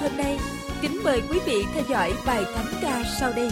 [0.00, 0.38] hôm nay.
[0.82, 3.50] Kính mời quý vị theo dõi bài thánh ca sau đây.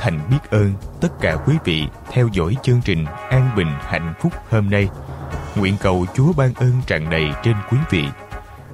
[0.00, 4.32] thành biết ơn tất cả quý vị theo dõi chương trình An Bình Hạnh Phúc
[4.50, 4.88] hôm nay.
[5.56, 8.04] Nguyện cầu Chúa ban ơn tràn đầy trên quý vị.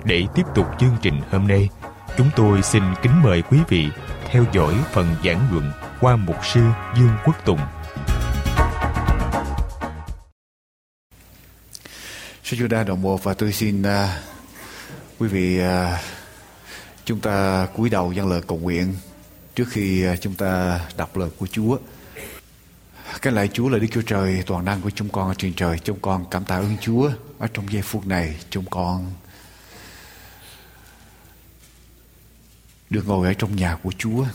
[0.05, 1.69] Để tiếp tục chương trình hôm nay,
[2.17, 3.89] chúng tôi xin kính mời quý vị
[4.31, 6.61] theo dõi phần giảng luận qua mục sư
[6.97, 7.61] Dương Quốc Tùng.
[12.45, 13.87] Sư chúng đa đồng một và tôi xin uh,
[15.19, 15.67] quý vị uh,
[17.05, 18.95] chúng ta cúi đầu dâng lời cầu nguyện
[19.57, 21.79] trước khi à, chúng ta đọc lời của Chúa.
[23.23, 25.79] Cái lạy Chúa là Đức Chúa Trời, toàn năng của chúng con ở trên trời.
[25.79, 29.13] Chúng con cảm tạ ơn Chúa ở trong giây phút này chúng con
[32.91, 34.27] được ngồi ở trong nhà của Chúa.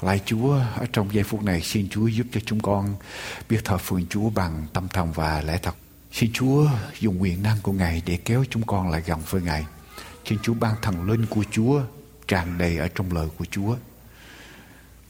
[0.00, 2.96] Lạy Chúa ở trong giây phút này, xin Chúa giúp cho chúng con
[3.48, 5.74] biết thờ phượng Chúa bằng tâm thần và lẽ thật.
[6.12, 6.68] Xin Chúa
[7.00, 9.66] dùng quyền năng của Ngài để kéo chúng con lại gần với Ngài.
[10.24, 11.80] Xin Chúa ban thần linh của Chúa
[12.28, 13.76] tràn đầy ở trong lời của Chúa.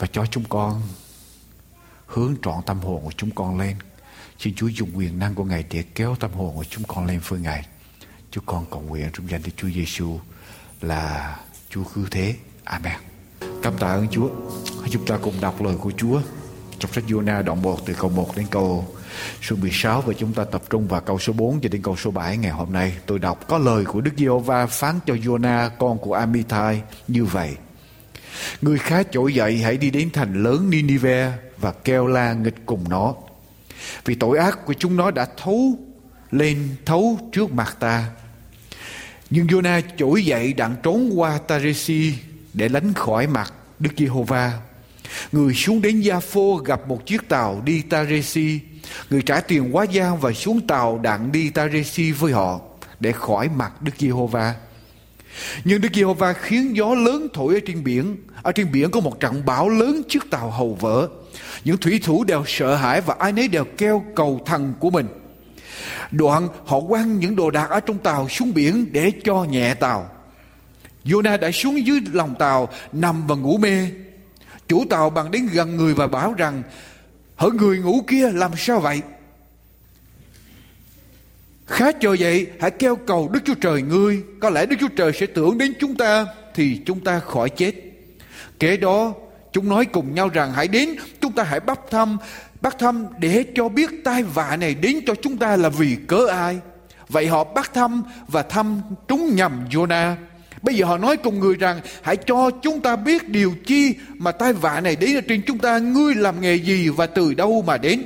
[0.05, 0.83] Và cho chúng con
[2.07, 3.77] hướng trọn tâm hồn của chúng con lên.
[4.39, 7.21] Xin Chúa dùng quyền năng của Ngài để kéo tâm hồn của chúng con lên
[7.29, 7.67] với Ngài.
[8.31, 10.19] Chúng con cầu nguyện trong danh Đức Chúa Giêsu
[10.81, 11.37] là
[11.71, 12.35] Chúa cứu thế.
[12.65, 12.93] Amen.
[13.63, 14.29] Cảm tạ ơn Chúa.
[14.91, 16.21] Chúng ta cùng đọc lời của Chúa
[16.79, 18.87] trong sách Jonah đoạn 1 từ câu 1 đến câu
[19.43, 22.11] số 16 và chúng ta tập trung vào câu số 4 cho đến câu số
[22.11, 22.97] 7 ngày hôm nay.
[23.07, 27.57] Tôi đọc, có lời của Đức Giê-hô-va phán cho Jonah con của Amitai như vậy.
[28.63, 32.89] Người khá trỗi dậy hãy đi đến thành lớn Ninive và kêu la nghịch cùng
[32.89, 33.15] nó.
[34.05, 35.79] Vì tội ác của chúng nó đã thấu
[36.31, 38.05] lên, thấu trước mặt ta.
[39.31, 42.15] Nhưng Jonah trỗi dậy đặng trốn qua Taresi
[42.55, 44.53] để lánh khỏi mặt Đức Giê-hô-va.
[45.33, 48.61] Người xuống đến Gia Phô gặp một chiếc tàu đi Taresi.
[49.11, 52.61] Người trả tiền quá gian và xuống tàu đặng đi Taresi với họ
[53.01, 54.55] để khỏi mặt Đức Giê-hô-va.
[55.65, 58.17] Nhưng Đức Giê-hô-va khiến gió lớn thổi ở trên biển.
[58.43, 61.09] Ở trên biển có một trận bão lớn chiếc tàu hầu vỡ.
[61.65, 65.07] Những thủy thủ đều sợ hãi và ai nấy đều kêu cầu thần của mình.
[66.11, 70.11] Đoạn, họ quăng những đồ đạc ở trong tàu xuống biển để cho nhẹ tàu.
[71.05, 73.89] Jonah đã xuống dưới lòng tàu, nằm và ngủ mê.
[74.69, 76.63] Chủ tàu bằng đến gần người và bảo rằng,
[77.37, 79.01] Hỡi người ngủ kia, làm sao vậy?
[81.67, 85.13] Khá chờ vậy, hãy kêu cầu Đức Chúa Trời ngươi, Có lẽ Đức Chúa Trời
[85.13, 87.73] sẽ tưởng đến chúng ta, Thì chúng ta khỏi chết
[88.61, 89.15] Kế đó,
[89.53, 90.89] chúng nói cùng nhau rằng Hãy đến,
[91.21, 92.17] chúng ta hãy bắt thăm
[92.61, 96.27] Bắt thăm để cho biết tai vạ này đến cho chúng ta là vì cớ
[96.27, 96.59] ai
[97.09, 100.15] Vậy họ bắt thăm và thăm trúng nhầm Jonah
[100.65, 104.33] Bây giờ họ nói cùng người rằng, hãy cho chúng ta biết điều chi mà
[104.33, 105.79] tai vạ này đến ở trên chúng ta.
[105.79, 108.03] Ngươi làm nghề gì và từ đâu mà đến?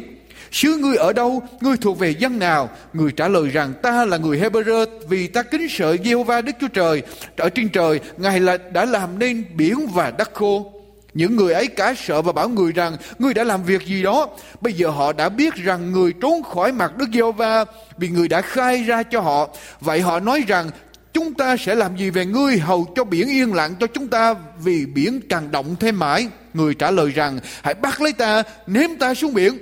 [0.53, 1.43] Xứ ngươi ở đâu?
[1.61, 2.71] Ngươi thuộc về dân nào?
[2.93, 6.53] Người trả lời rằng ta là người Hebrew vì ta kính sợ gieo va Đức
[6.61, 7.03] Chúa Trời.
[7.37, 10.73] Ở trên trời, Ngài là đã làm nên biển và đất khô.
[11.15, 14.29] Những người ấy cả sợ và bảo người rằng Ngươi đã làm việc gì đó
[14.61, 17.65] Bây giờ họ đã biết rằng người trốn khỏi mặt Đức Giê-hô-va
[17.97, 19.49] Vì người đã khai ra cho họ
[19.81, 20.71] Vậy họ nói rằng
[21.13, 24.35] chúng ta sẽ làm gì về ngươi hầu cho biển yên lặng cho chúng ta
[24.65, 28.97] vì biển càng động thêm mãi người trả lời rằng hãy bắt lấy ta ném
[28.99, 29.59] ta xuống biển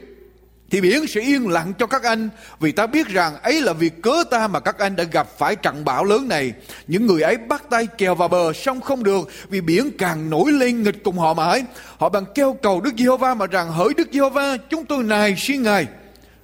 [0.70, 2.28] thì biển sẽ yên lặng cho các anh,
[2.60, 5.56] vì ta biết rằng ấy là việc cớ ta mà các anh đã gặp phải
[5.56, 6.52] trận bão lớn này
[6.86, 10.52] những người ấy bắt tay kèo vào bờ xong không được, vì biển càng nổi
[10.52, 11.64] lên nghịch cùng họ mãi
[11.98, 15.62] họ bằng kêu cầu đức giê-hô-va mà rằng, hỡi đức giê-hô-va, chúng tôi nài xin
[15.62, 15.86] ngài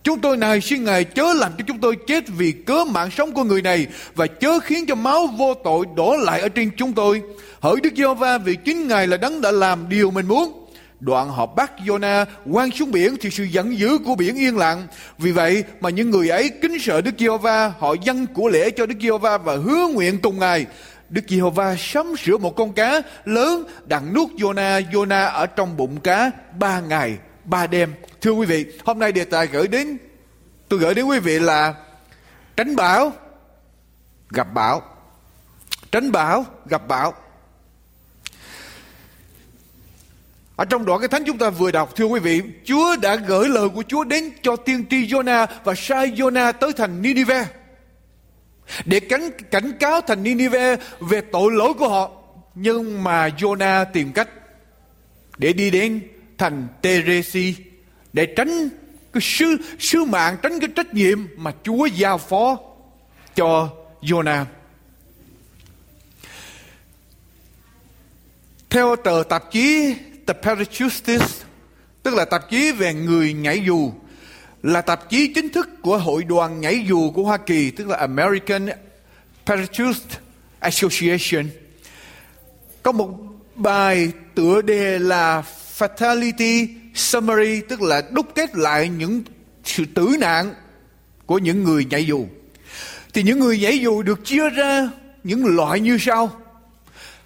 [0.04, 3.32] Chúng tôi này xin Ngài, chớ làm cho chúng tôi chết vì cớ mạng sống
[3.32, 6.92] của người này, và chớ khiến cho máu vô tội đổ lại ở trên chúng
[6.92, 7.22] tôi.
[7.60, 10.61] Hỡi Đức Giê-hô-va, vì chính Ngài là đấng đã làm điều mình muốn.
[11.02, 14.86] Đoạn họ bắt Jonah quăng xuống biển thì sự giận dữ của biển yên lặng.
[15.18, 18.86] Vì vậy mà những người ấy kính sợ Đức Giê-hô-va, họ dâng của lễ cho
[18.86, 20.66] Đức Giê-hô-va và hứa nguyện cùng Ngài.
[21.08, 26.00] Đức Giê-hô-va sắm sửa một con cá lớn đặng nuốt Jonah, Jonah ở trong bụng
[26.00, 27.94] cá ba ngày ba đêm.
[28.20, 29.98] Thưa quý vị, hôm nay đề tài gửi đến
[30.68, 31.74] tôi gửi đến quý vị là
[32.56, 33.12] tránh bão
[34.30, 34.82] gặp bão.
[35.92, 37.14] Tránh bão gặp bão.
[40.56, 43.48] Ở trong đoạn cái thánh chúng ta vừa đọc thưa quý vị, Chúa đã gửi
[43.48, 47.46] lời của Chúa đến cho tiên tri Jonah và sai Jonah tới thành Nineveh
[48.84, 52.10] để cảnh cảnh cáo thành Nineveh về tội lỗi của họ.
[52.54, 54.28] Nhưng mà Jonah tìm cách
[55.38, 56.00] để đi đến
[56.38, 57.54] thành Teresi
[58.12, 58.68] để tránh
[59.12, 62.58] cái sứ sứ mạng tránh cái trách nhiệm mà Chúa giao phó
[63.34, 63.68] cho
[64.02, 64.44] Jonah.
[68.70, 69.94] Theo tờ tạp chí
[70.26, 71.42] The Parachutist,
[72.02, 73.92] tức là tạp chí về người nhảy dù,
[74.62, 77.96] là tạp chí chính thức của Hội đoàn nhảy dù của Hoa Kỳ, tức là
[77.96, 78.68] American
[79.46, 80.18] Parachute
[80.58, 81.50] Association.
[82.82, 83.10] Có một
[83.54, 85.44] bài tựa đề là
[85.78, 89.22] Fatality Summary, tức là đúc kết lại những
[89.64, 90.54] sự tử nạn
[91.26, 92.26] của những người nhảy dù.
[93.14, 94.90] Thì những người nhảy dù được chia ra
[95.24, 96.32] những loại như sau.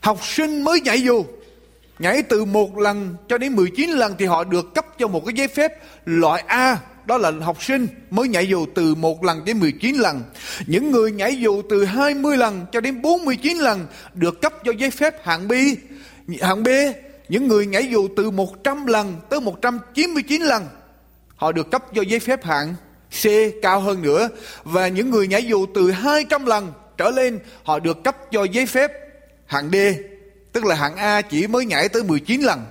[0.00, 1.25] Học sinh mới nhảy dù
[1.99, 5.35] nhảy từ một lần cho đến 19 lần thì họ được cấp cho một cái
[5.37, 5.73] giấy phép
[6.05, 10.23] loại A đó là học sinh mới nhảy dù từ một lần đến 19 lần.
[10.67, 14.91] Những người nhảy dù từ 20 lần cho đến 49 lần được cấp cho giấy
[14.91, 15.53] phép hạng B.
[16.41, 16.69] Hạng B,
[17.29, 20.67] những người nhảy dù từ 100 lần tới 199 lần
[21.37, 22.75] họ được cấp cho giấy phép hạng
[23.23, 23.26] C
[23.62, 24.29] cao hơn nữa
[24.65, 28.67] và những người nhảy dù từ 200 lần trở lên họ được cấp cho giấy
[28.67, 28.93] phép
[29.47, 29.76] hạng D
[30.57, 32.65] tức là hạng A chỉ mới nhảy tới 19 lần,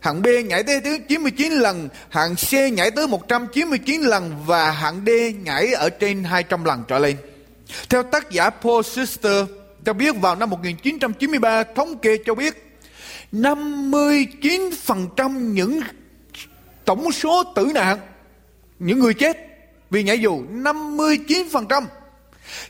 [0.00, 5.10] hạng B nhảy tới 99 lần, hạng C nhảy tới 199 lần và hạng D
[5.44, 7.16] nhảy ở trên 200 lần trở lên.
[7.88, 9.44] Theo tác giả Paul Sister
[9.84, 12.78] cho biết vào năm 1993 thống kê cho biết
[13.32, 15.80] 59% những
[16.84, 17.98] tổng số tử nạn,
[18.78, 19.36] những người chết
[19.90, 21.84] vì nhảy dù 59%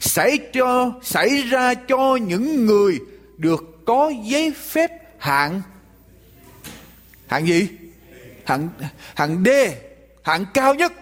[0.01, 2.99] xảy cho, xảy ra cho những người
[3.39, 5.63] được có giấy phép hạng.
[7.27, 7.69] Hạng gì?
[8.45, 8.69] Hạng
[9.15, 9.49] hạng D,
[10.23, 10.93] hạng cao nhất.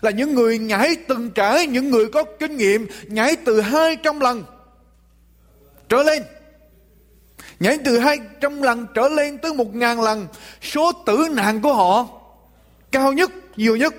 [0.00, 4.44] Là những người nhảy từng trải, những người có kinh nghiệm nhảy từ 200 lần
[5.88, 6.22] trở lên.
[7.60, 10.26] Nhảy từ 200 lần trở lên tới 1.000 lần,
[10.62, 12.08] số tử nạn của họ
[12.92, 13.94] cao nhất, nhiều nhất.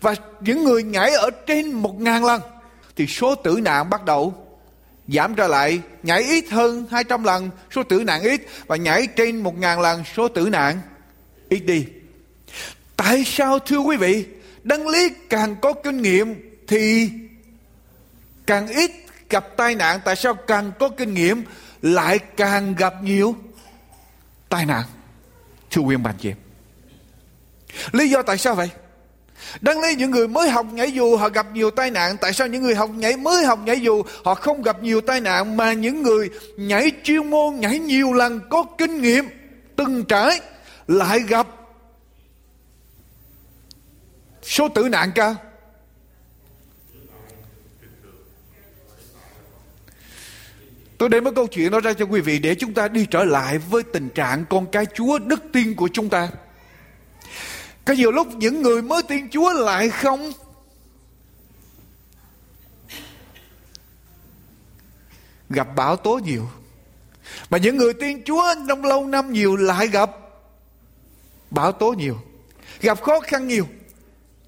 [0.00, 2.40] Và những người nhảy ở trên 1.000 lần,
[2.96, 4.49] thì số tử nạn bắt đầu
[5.12, 9.42] giảm trở lại, nhảy ít hơn 200 lần số tử nạn ít và nhảy trên
[9.42, 10.80] 1.000 lần số tử nạn
[11.48, 11.86] ít đi.
[12.96, 14.24] Tại sao, thưa quý vị
[14.62, 16.34] đăng lý càng có kinh nghiệm
[16.68, 17.10] thì
[18.46, 18.90] càng ít
[19.30, 20.00] gặp tai nạn?
[20.04, 21.44] Tại sao càng có kinh nghiệm
[21.82, 23.36] lại càng gặp nhiều
[24.48, 24.84] tai nạn?
[25.70, 26.32] Thưa quý bạn chị
[27.92, 28.70] lý do tại sao vậy?
[29.60, 32.16] Đáng lý những người mới học nhảy dù họ gặp nhiều tai nạn.
[32.20, 35.20] Tại sao những người học nhảy mới học nhảy dù Họ không gặp nhiều tai
[35.20, 35.56] nạn?
[35.56, 39.24] Mà những người nhảy chuyên môn Nhảy nhiều lần có kinh nghiệm,
[39.76, 40.40] Từng trải,
[40.86, 41.46] lại gặp
[44.42, 45.36] Số tử nạn cao
[50.98, 53.24] Tôi đem với câu chuyện đó ra cho quý vị Để chúng ta đi trở
[53.24, 56.28] lại với tình trạng Con cái Chúa, đức tin của chúng ta
[57.84, 60.32] có nhiều lúc những người mới tin Chúa lại không
[65.50, 66.48] gặp bão tố nhiều.
[67.50, 70.10] Mà những người tin Chúa trong lâu năm nhiều lại gặp
[71.50, 72.16] bão tố nhiều.
[72.80, 73.66] Gặp khó khăn nhiều.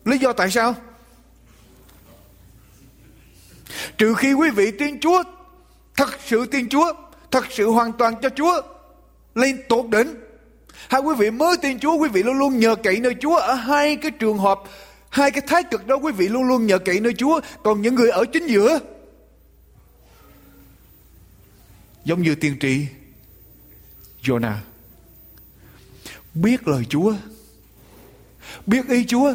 [0.04, 0.74] Lý do tại sao?
[3.98, 5.22] Trừ khi quý vị tin Chúa,
[5.96, 6.92] thật sự tin Chúa,
[7.30, 8.62] thật sự hoàn toàn cho Chúa
[9.34, 10.14] lên tột đỉnh
[10.88, 13.54] Hai quý vị mới tin Chúa, quý vị luôn luôn nhờ cậy nơi Chúa ở
[13.54, 14.62] hai cái trường hợp,
[15.08, 17.40] hai cái thái cực đó quý vị luôn luôn nhờ cậy nơi Chúa.
[17.64, 18.78] Còn những người ở chính giữa,
[22.04, 22.86] giống như tiên tri
[24.22, 24.56] Jonah,
[26.34, 27.14] biết lời Chúa,
[28.66, 29.34] biết ý Chúa,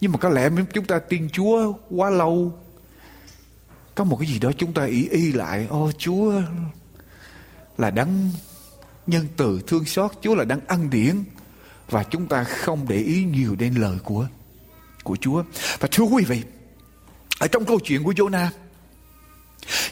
[0.00, 2.52] nhưng mà có lẽ chúng ta tin Chúa quá lâu
[3.94, 6.42] có một cái gì đó chúng ta ý y lại ô Chúa
[7.78, 8.30] là đấng
[9.06, 11.24] nhân từ thương xót Chúa là đang ăn điển
[11.90, 14.26] và chúng ta không để ý nhiều đến lời của
[15.04, 15.42] của Chúa.
[15.78, 16.42] Và thưa quý vị,
[17.38, 18.48] ở trong câu chuyện của Jonah,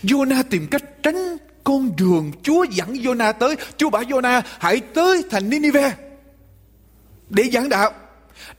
[0.02, 3.56] Jonah tìm cách tránh con đường Chúa dẫn Jonah tới.
[3.76, 5.94] Chúa bảo Jonah hãy tới thành Ninive
[7.30, 7.92] để giảng đạo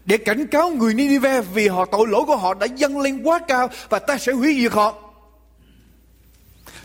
[0.05, 3.39] để cảnh cáo người Ninive vì họ tội lỗi của họ đã dâng lên quá
[3.48, 5.13] cao và ta sẽ hủy diệt họ.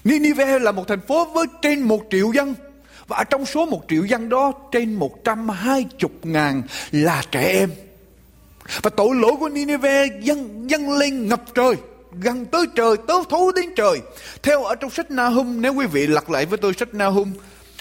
[0.05, 2.55] Ninive là một thành phố với trên một triệu dân
[3.09, 6.63] và trong số một triệu dân đó trên một trăm hai chục ngàn
[6.93, 7.71] là trẻ em.
[8.83, 11.75] Và tội lỗi của Nineveh dâng, dâng lên ngập trời
[12.13, 14.01] gần tới trời tớ thấu đến trời
[14.43, 17.33] theo ở trong sách Nahum nếu quý vị lật lại với tôi sách Nahum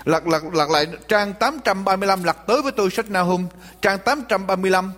[0.05, 3.45] lật lật lật lại trang 835 lật tới với tôi sách Nahum
[3.81, 4.91] trang 835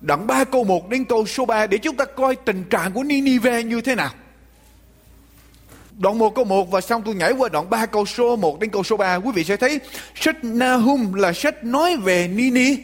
[0.00, 3.02] đoạn 3 câu 1 đến câu số 3 để chúng ta coi tình trạng của
[3.02, 4.10] Ninive như thế nào
[5.98, 8.70] đoạn 1 câu 1 và xong tôi nhảy qua đoạn 3 câu số 1 đến
[8.70, 9.80] câu số 3 quý vị sẽ thấy
[10.14, 12.76] sách Nahum là sách nói về Nini.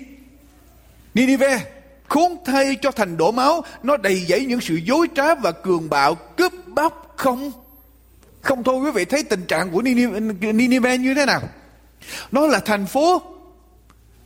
[1.15, 1.61] Ninive
[2.09, 3.65] khốn thay cho thành đổ máu.
[3.83, 7.53] Nó đầy dẫy những sự dối trá và cường bạo cướp bóc không?
[8.41, 11.41] Không thôi, quý vị thấy tình trạng của Ninive như thế nào?
[12.33, 13.23] Nó là thành phố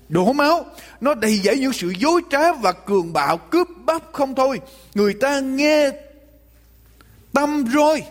[0.08, 0.64] đổ máu.
[1.00, 4.60] Nó đầy dẫy những sự dối trá và cường bạo cướp bóc không thôi.
[4.94, 5.90] Người ta nghe
[7.32, 8.02] tâm rồi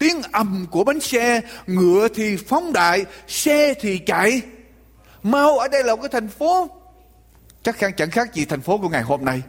[0.00, 4.42] tiếng ầm của bánh xe ngựa thì phóng đại xe thì chạy.
[5.22, 6.70] Mau ở đây là một cái thành phố.
[7.62, 9.42] Chắc chắn chẳng khác gì thành phố của ngày hôm nay.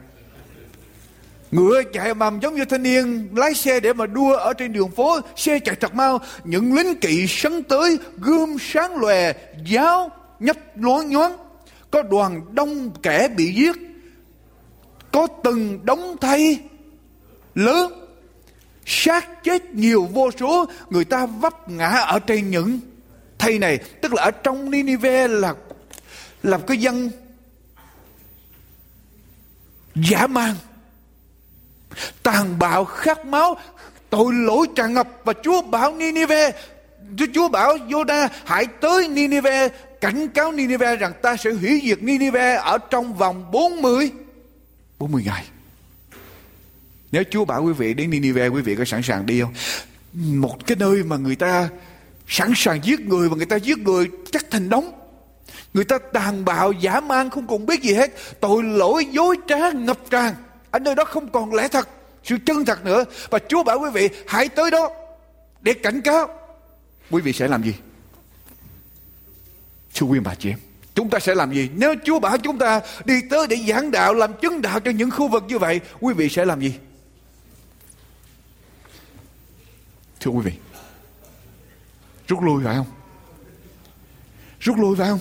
[1.52, 4.92] Ngựa chạy mầm giống như thanh niên lái xe để mà đua ở trên đường
[4.92, 9.34] phố, xe chạy thật mau, những lính kỵ sấn tới, gươm sáng lòe,
[9.66, 11.38] giáo nhấp loáng nhoáng.
[11.92, 13.76] Có đoàn đông kẻ bị giết,
[15.12, 16.60] có từng đống thay
[17.56, 18.01] lớn,
[18.86, 22.80] sát chết nhiều vô số, người ta vấp ngã ở trên những
[23.38, 25.54] thay này, tức là ở trong Ninive là
[26.44, 27.12] làm cái dân
[29.96, 30.56] giả man
[32.24, 33.58] tàn bạo khát máu
[34.10, 36.52] tội lỗi tràn ngập và Chúa bảo Ninive
[37.34, 39.68] Chúa bảo Jonah hãy tới Ninive
[40.02, 44.12] cảnh cáo Ninive rằng ta sẽ hủy diệt Ninive ở trong vòng 40
[45.00, 45.46] 40 ngày.
[47.12, 49.54] Nếu Chúa bảo quý vị đến Ninive quý vị có sẵn sàng đi không?
[50.14, 51.70] Một cái nơi mà người ta
[52.28, 54.92] sẵn sàng giết người và người ta giết người chắc thành đống.
[55.74, 58.12] Người ta tàn bạo, giả man không còn biết gì hết.
[58.40, 60.34] Tội lỗi, dối trá, ngập tràn.
[60.72, 61.90] Ở nơi đó không còn lẽ thật,
[62.24, 63.04] sự chân thật nữa.
[63.30, 64.90] Và Chúa bảo quý vị hãy tới đó
[65.62, 66.30] để cảnh cáo.
[67.12, 67.74] Quý vị sẽ làm gì?
[69.96, 70.58] Thưa quý bà chị em,
[70.96, 71.70] chúng ta sẽ làm gì?
[71.76, 75.12] Nếu Chúa bảo chúng ta đi tới để giảng đạo, làm chứng đạo cho những
[75.12, 76.74] khu vực như vậy, quý vị sẽ làm gì?
[80.22, 80.52] Thưa quý vị,
[82.28, 82.86] rút lui phải không?
[84.60, 85.20] Rút lui phải không?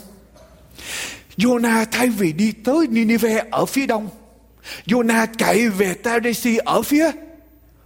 [1.37, 4.09] Jonah thay vì đi tới Nineveh ở phía đông,
[4.87, 7.11] Jonah chạy về Taresi ở phía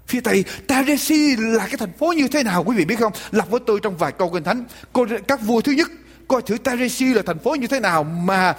[0.07, 0.45] phía tây.
[0.67, 3.13] Taresi là cái thành phố như thế nào quý vị biết không?
[3.31, 4.65] lập với tôi trong vài câu kinh thánh.
[5.29, 5.89] Các vua thứ nhất
[6.29, 8.57] coi thử Taresi là thành phố như thế nào mà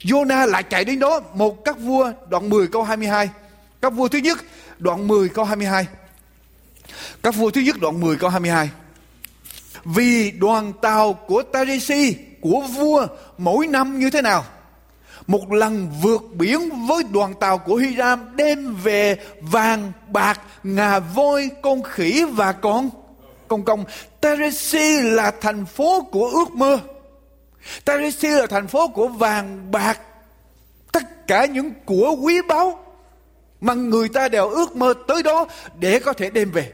[0.00, 1.20] Jonah lại chạy đến đó.
[1.34, 3.30] Một các vua đoạn 10 câu 22.
[3.82, 4.38] Các vua thứ nhất
[4.78, 5.86] đoạn 10 câu 22.
[7.22, 8.70] Các vua thứ nhất đoạn 10 câu 22.
[9.84, 13.06] Vì đoàn tàu của Tarisi của vua
[13.38, 14.44] mỗi năm như thế nào?
[15.26, 21.50] Một lần vượt biển với đoàn tàu của Hiram đem về vàng, bạc, ngà voi,
[21.62, 22.90] con khỉ và con
[23.48, 23.84] công công.
[24.20, 26.78] Tarisi là thành phố của ước mơ.
[27.84, 30.00] Tarisi là thành phố của vàng bạc.
[30.92, 32.84] Tất cả những của quý báu
[33.60, 35.46] mà người ta đều ước mơ tới đó
[35.78, 36.72] để có thể đem về.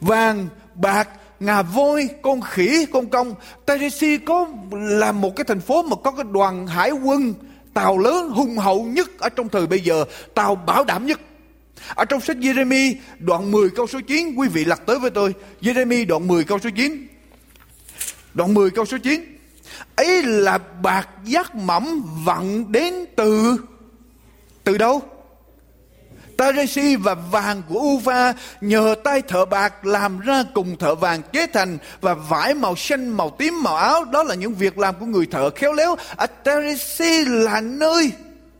[0.00, 1.08] Vàng, bạc,
[1.40, 3.34] ngà voi, con khỉ, con công.
[3.66, 7.34] Teresi có là một cái thành phố mà có cái đoàn hải quân
[7.74, 11.20] tàu lớn hùng hậu nhất ở trong thời bây giờ, tàu bảo đảm nhất.
[11.94, 15.34] Ở trong sách Jeremy đoạn 10 câu số 9 Quý vị lật tới với tôi
[15.60, 17.06] Jeremy đoạn 10 câu số 9
[18.34, 19.24] Đoạn 10 câu số 9
[19.96, 23.56] Ấy là bạc giác mỏng vặn đến từ
[24.64, 25.02] Từ đâu?
[26.38, 31.46] Taresi và vàng của Uva nhờ tay thợ bạc làm ra cùng thợ vàng chế
[31.46, 34.04] thành và vải màu xanh, màu tím, màu áo.
[34.04, 35.96] Đó là những việc làm của người thợ khéo léo.
[36.16, 38.12] À, Taresi là nơi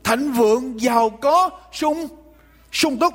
[0.03, 2.07] thịnh vượng, giàu có, sung
[2.71, 3.13] sung túc.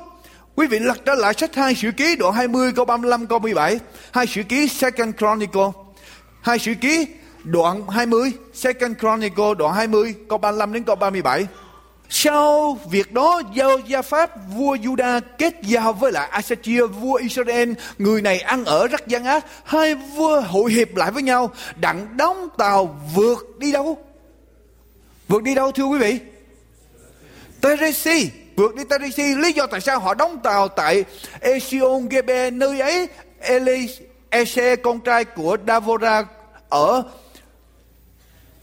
[0.55, 3.79] Quý vị lật trở lại sách hai sử ký đoạn 20 câu 35 câu 17.
[4.11, 5.69] Hai sử ký Second Chronicle.
[6.41, 7.07] Hai sử ký
[7.43, 11.47] đoạn 20 Second Chronicle đoạn 20 câu 35 đến câu 37.
[12.09, 17.73] Sau việc đó giao gia pháp vua Juda kết giao với lại Asachia vua Israel
[17.97, 19.45] người này ăn ở rất gian ác.
[19.63, 23.97] Hai vua hội hiệp lại với nhau đặng đóng tàu vượt đi đâu?
[25.27, 26.19] Vượt đi đâu thưa quý vị?
[27.61, 29.35] Teresi vượt đi Teresi.
[29.35, 31.03] Lý do tại sao họ đóng tàu tại
[31.39, 33.07] Esion Gebe nơi ấy
[33.39, 33.89] Eli,
[34.29, 36.25] Ese, con trai của Davora
[36.69, 37.03] ở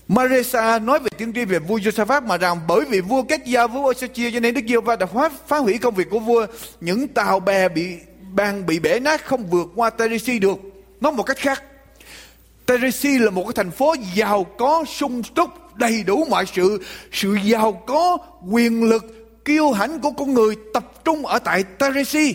[0.08, 3.68] Maresa nói về tiên tri về vua Josaphat mà rằng bởi vì vua kết giao
[3.68, 6.18] với vua Osachia cho nên Đức giê va đã phá, phá hủy công việc của
[6.18, 6.46] vua.
[6.80, 7.96] Những tàu bè bị
[8.32, 10.58] bang bị bể nát không vượt qua Teresi được.
[11.00, 11.62] Nói một cách khác,
[12.66, 16.82] Teresi là một cái thành phố giàu có, sung túc, đầy đủ mọi sự.
[17.12, 18.18] Sự giàu có,
[18.50, 19.04] quyền lực,
[19.44, 22.34] kiêu hãnh của con người tập trung ở tại Teresi.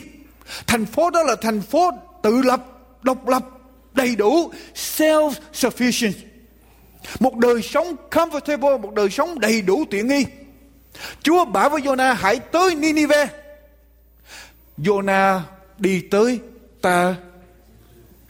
[0.67, 1.91] Thành phố đó là thành phố
[2.23, 2.63] tự lập,
[3.01, 3.45] độc lập,
[3.93, 6.11] đầy đủ, self-sufficient.
[7.19, 10.25] Một đời sống comfortable, một đời sống đầy đủ tiện nghi.
[11.23, 13.27] Chúa bảo với Jonah hãy tới Ninive.
[14.77, 15.39] Jonah
[15.77, 16.39] đi tới
[16.81, 17.15] ta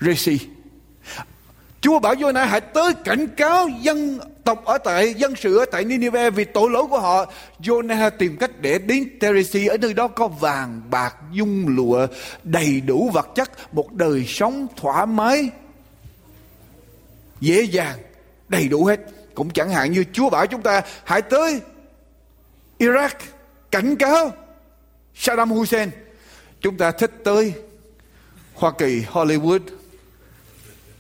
[0.02, 0.40] Resi.
[1.82, 5.84] Chúa bảo Jonah hãy tới cảnh cáo dân tộc ở tại dân sự ở tại
[5.84, 7.32] Nineveh vì tội lỗi của họ.
[7.60, 12.08] Jonah tìm cách để đến Teresi ở nơi đó có vàng, bạc, dung lụa,
[12.44, 15.50] đầy đủ vật chất, một đời sống thoải mái,
[17.42, 17.98] dễ dàng,
[18.50, 19.00] đầy đủ hết.
[19.36, 21.62] Cũng chẳng hạn như Chúa bảo chúng ta hãy tới
[22.80, 23.10] Iraq
[23.72, 24.32] cảnh cáo
[25.16, 25.90] Saddam Hussein.
[26.62, 27.54] Chúng ta thích tới
[28.54, 29.60] Hoa Kỳ, Hollywood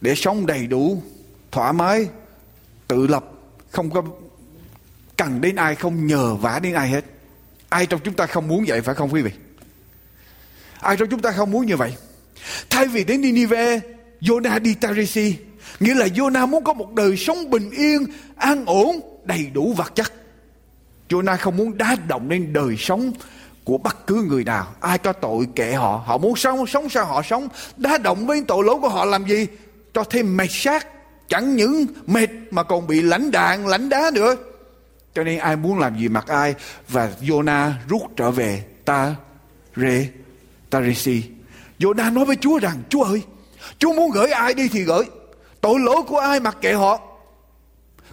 [0.02, 1.04] để sống đầy đủ,
[1.52, 2.08] thoải mái,
[2.88, 3.26] tự lập,
[3.72, 4.04] không có
[5.18, 7.06] cần đến ai, không nhờ vả đến ai hết.
[7.70, 9.32] Ai trong chúng ta không muốn vậy phải không quý vị?
[10.80, 11.96] Ai trong chúng ta không muốn như vậy?
[12.70, 13.80] Thay vì đến Ninive,
[14.22, 15.36] Jonah đi Tarisi.
[15.80, 19.96] Nghĩa là Jonah muốn có một đời sống bình yên, an ổn, đầy đủ vật
[19.96, 20.14] chất.
[21.10, 23.12] Jonah không muốn đá động đến đời sống
[23.64, 24.68] của bất cứ người nào.
[24.80, 26.04] Ai có tội kệ họ.
[26.06, 27.48] Họ muốn sống, sống sao họ sống.
[27.78, 29.48] Đá động với tội lỗi của họ làm gì?
[29.94, 30.88] Cho thêm mệt xác.
[31.30, 34.36] Chẳng những mệt mà còn bị lãnh đạn, lãnh đá nữa.
[35.16, 36.56] Cho nên ai muốn làm gì mặc ai.
[36.88, 39.16] Và Jonah rút trở về ta
[39.76, 40.08] Re
[40.70, 41.24] Tarisi.
[41.80, 43.22] Jonah nói với Chúa rằng Chúa ơi
[43.80, 45.06] Chúa muốn gửi ai đi thì gửi
[45.62, 47.02] Tội lỗi của ai mặc kệ họ?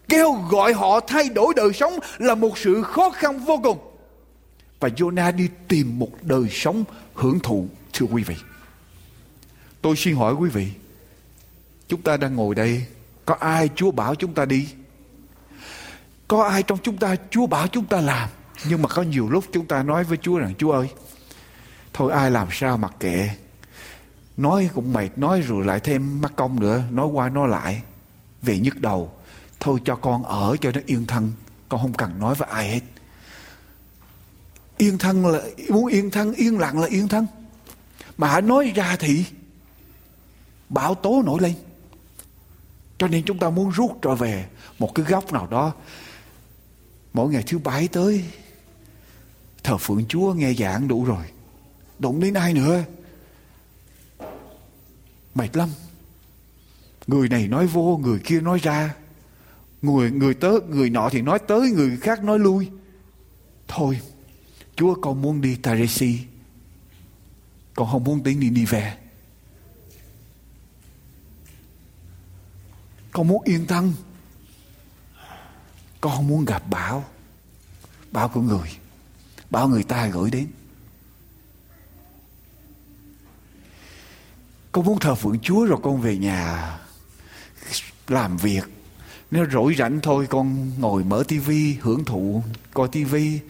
[0.09, 3.78] Kêu gọi họ thay đổi đời sống Là một sự khó khăn vô cùng.
[4.80, 8.37] Và Jonah đi tìm một đời sống hưởng thụ, Thưa quý vị.
[9.83, 10.68] Tôi xin hỏi quý vị,
[11.88, 12.87] Chúng ta đang ngồi đây,
[13.26, 14.68] Có ai Chúa bảo chúng ta đi?
[16.28, 18.28] Có ai trong chúng ta Chúa bảo chúng ta làm?
[18.68, 20.88] Nhưng mà có nhiều lúc chúng ta nói với Chúa rằng, Chúa ơi,
[21.92, 23.30] Thôi ai làm sao mặc kệ?
[24.37, 27.83] Nói cũng mệt, Nói rồi lại thêm mắc công nữa, Nói qua nói lại.
[28.42, 29.12] Về nhức đầu,
[29.61, 31.33] Thôi cho con ở cho nó yên thân,
[31.68, 32.81] Con không cần nói với ai hết.
[34.77, 37.27] Yên thân là, Muốn yên thân, yên lặng là yên thân.
[38.18, 39.25] Mà hãy nói ra thì
[40.68, 41.55] Bão tố nổi lên.
[42.99, 44.47] Cho nên chúng ta muốn rút trở về
[44.79, 45.73] Một cái góc nào đó.
[47.12, 48.25] Mỗi ngày thứ bảy tới,
[49.62, 51.25] Thờ phượng Chúa nghe giảng đủ rồi.
[51.99, 52.83] Đụng đến ai nữa?
[55.35, 55.68] Mệt lắm
[57.07, 58.94] Người này nói vô, Người kia nói ra.
[59.83, 62.70] Người người tới người nọ thì nói tới, Người khác nói lui.
[63.68, 64.01] Thôi,
[64.77, 66.20] Chúa con muốn đi Taresi.
[67.75, 68.97] Con không muốn tiến đi đi về.
[73.12, 73.94] Con muốn yên tâm.
[76.01, 77.05] Con không muốn gặp bão.
[78.11, 78.68] Bão của người.
[79.51, 80.47] Bão người ta gửi đến.
[84.74, 86.78] Con muốn thờ phượng Chúa rồi con về nhà
[88.08, 88.64] làm việc.
[89.30, 93.40] Nếu rỗi rảnh thôi con ngồi mở tivi, hưởng thụ, coi tivi.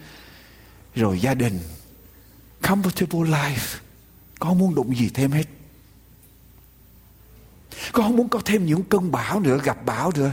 [0.95, 1.59] Rồi gia đình,
[2.61, 3.79] comfortable life.
[4.39, 5.43] Con muốn đụng gì thêm hết.
[7.91, 10.31] Con không muốn có thêm những cơn bão nữa, gặp bão nữa.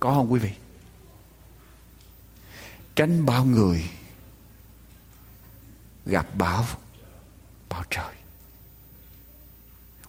[0.00, 0.52] Có không quý vị?
[2.96, 3.84] Tránh bao người,
[6.06, 6.64] gặp bão
[7.68, 8.19] bão trời.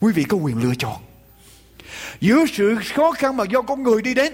[0.02, 1.02] Quý vị có quyền lựa chọn.
[2.20, 4.34] Giữa sự khó khăn mà do con người đi đến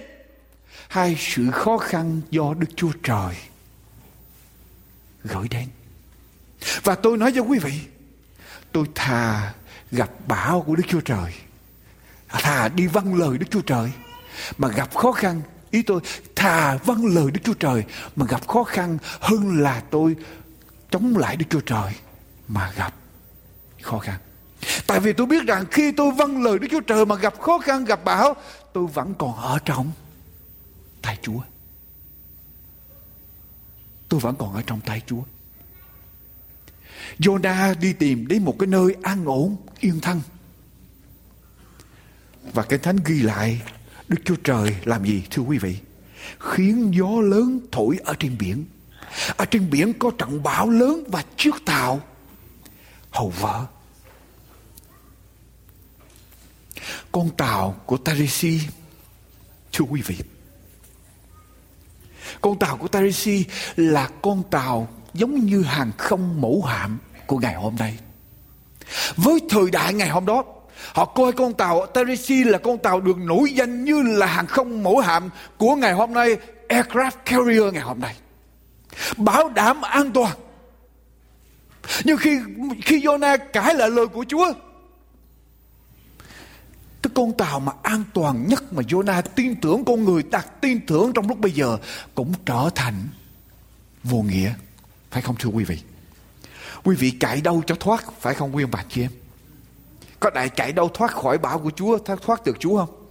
[0.87, 3.35] hay sự khó khăn do Đức Chúa Trời
[5.23, 5.67] gửi đến.
[6.83, 7.73] Và tôi nói cho quý vị,
[8.71, 9.53] tôi thà
[9.91, 11.33] gặp bão của Đức Chúa Trời,
[12.29, 13.91] thà đi vâng lời Đức Chúa Trời,
[14.57, 16.01] mà gặp khó khăn, ý tôi
[16.35, 17.83] thà vâng lời Đức Chúa Trời
[18.15, 20.15] mà gặp khó khăn hơn là tôi
[20.91, 21.93] chống lại Đức Chúa Trời
[22.47, 22.93] mà gặp
[23.81, 24.19] khó khăn.
[24.87, 27.59] Tại vì tôi biết rằng khi tôi vâng lời Đức Chúa Trời mà gặp khó
[27.59, 28.35] khăn, gặp bão,
[28.73, 29.91] tôi vẫn còn ở trong
[31.01, 31.39] tay Chúa.
[34.09, 35.21] Tôi vẫn còn ở trong tay Chúa.
[37.19, 40.21] Jonah đi tìm đến một cái nơi an ổn, yên thân.
[42.53, 43.61] Và cái thánh ghi lại
[44.07, 45.77] Đức Chúa Trời làm gì thưa quý vị?
[46.39, 48.65] Khiến gió lớn thổi ở trên biển.
[49.37, 52.01] Ở trên biển có trận bão lớn và chiếc tàu
[53.11, 53.65] hầu vỡ
[57.11, 58.59] con tàu của Tarisi,
[59.73, 60.15] thưa quý vị.
[62.41, 63.45] Con tàu của Tarisi
[63.75, 67.97] là con tàu giống như hàng không mẫu hạm của ngày hôm nay.
[69.15, 70.43] Với thời đại ngày hôm đó,
[70.93, 74.83] họ coi con tàu Tarisi là con tàu được nổi danh như là hàng không
[74.83, 76.37] mẫu hạm của ngày hôm nay,
[76.69, 78.15] aircraft carrier ngày hôm nay.
[79.17, 80.37] Bảo đảm an toàn.
[82.03, 82.39] Nhưng khi
[82.85, 84.53] khi Jonah cãi lại lời của Chúa
[87.17, 91.13] con tàu mà an toàn nhất mà Jonah tin tưởng con người đặt tin tưởng
[91.13, 91.77] trong lúc bây giờ
[92.15, 93.07] cũng trở thành
[94.03, 94.53] vô nghĩa.
[95.11, 95.79] Phải không thưa quý vị?
[96.83, 99.11] Quý vị chạy đâu cho thoát phải không quý ông bà chị em?
[100.19, 103.07] Có đại chạy đâu thoát khỏi bão của Chúa, thoát được Chúa không?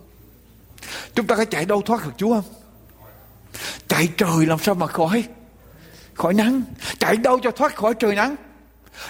[1.14, 2.55] Chúng ta có chạy đâu thoát được Chúa không?
[3.88, 5.25] Chạy trời làm sao mà khỏi
[6.14, 6.62] khỏi nắng?
[6.99, 8.37] Chạy đâu cho thoát khỏi trời nắng?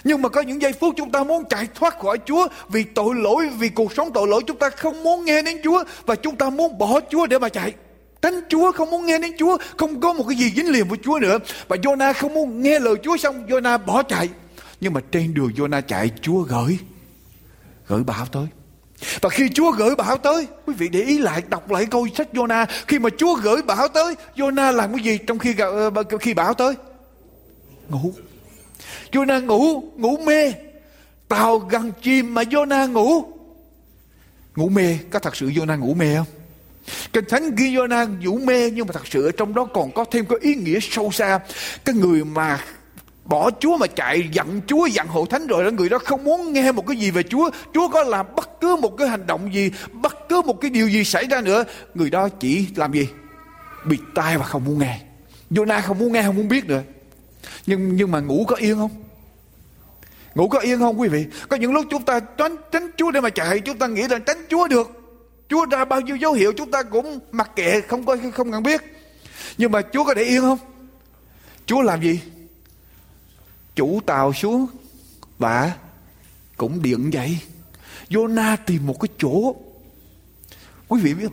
[0.04, 3.14] Nhưng mà có những giây phút chúng ta muốn chạy thoát khỏi Chúa vì tội
[3.14, 6.36] lỗi, vì cuộc sống tội lỗi chúng ta không muốn nghe đến Chúa và chúng
[6.36, 7.74] ta muốn bỏ Chúa để mà chạy.
[8.22, 10.98] Tránh Chúa không muốn nghe đến Chúa, không có một cái gì dính liền với
[11.04, 11.38] Chúa nữa.
[11.68, 14.28] Và Jonah không muốn nghe lời Chúa xong Jonah bỏ chạy.
[14.80, 16.78] Nhưng mà trên đường Jonah chạy Chúa gửi
[17.88, 18.46] gửi bão tới.
[19.20, 22.28] Và khi Chúa gửi bão tới, quý vị để ý lại đọc lại câu sách
[22.32, 26.34] Jonah, khi mà Chúa gửi bão tới, Jonah làm cái gì trong khi ờ, khi
[26.34, 26.74] bão tới?
[27.88, 28.12] Ngủ.
[29.12, 30.52] Jonah ngủ, ngủ mê.
[31.28, 33.24] Tàu gần chìm mà Jonah ngủ.
[34.56, 36.26] Ngủ mê, có thật sự Jonah ngủ mê không?
[37.12, 40.04] Kinh Thánh ghi Jonah ngủ mê nhưng mà thật sự ở trong đó còn có
[40.04, 41.38] thêm có ý nghĩa sâu xa.
[41.84, 42.60] Cái người mà
[43.26, 46.52] bỏ Chúa mà chạy giận Chúa giận hộ thánh rồi đó người đó không muốn
[46.52, 49.54] nghe một cái gì về Chúa Chúa có làm bất cứ một cái hành động
[49.54, 51.64] gì bất cứ một cái điều gì xảy ra nữa
[51.94, 53.08] người đó chỉ làm gì
[53.84, 55.00] bịt tai và không muốn nghe
[55.50, 56.82] Jonah không muốn nghe không muốn biết nữa
[57.66, 59.04] nhưng nhưng mà ngủ có yên không?
[60.34, 61.26] Ngủ có yên không quý vị?
[61.48, 64.22] Có những lúc chúng ta tránh tránh Chúa để mà chạy chúng ta nghĩ rằng
[64.26, 64.90] tránh Chúa được.
[65.48, 68.62] Chúa ra bao nhiêu dấu hiệu chúng ta cũng mặc kệ không có không cần
[68.62, 68.82] biết.
[69.58, 70.58] Nhưng mà Chúa có để yên không?
[71.66, 72.20] Chúa làm gì?
[73.74, 74.66] Chủ tàu xuống
[75.38, 75.72] và
[76.56, 77.38] cũng điện dậy.
[78.08, 79.54] Jonah tìm một cái chỗ.
[80.88, 81.28] Quý vị biết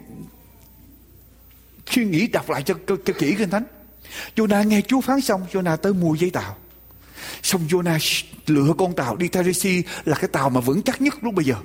[1.88, 3.64] suy nghĩ đọc lại cho, cho, cho kỹ kinh thánh.
[4.36, 6.56] Jonah nghe Chúa phán xong, Jonah tới mua giấy tàu.
[7.44, 11.34] Xong Jonah lựa con tàu đi Tarisi là cái tàu mà vững chắc nhất lúc
[11.34, 11.56] bây giờ.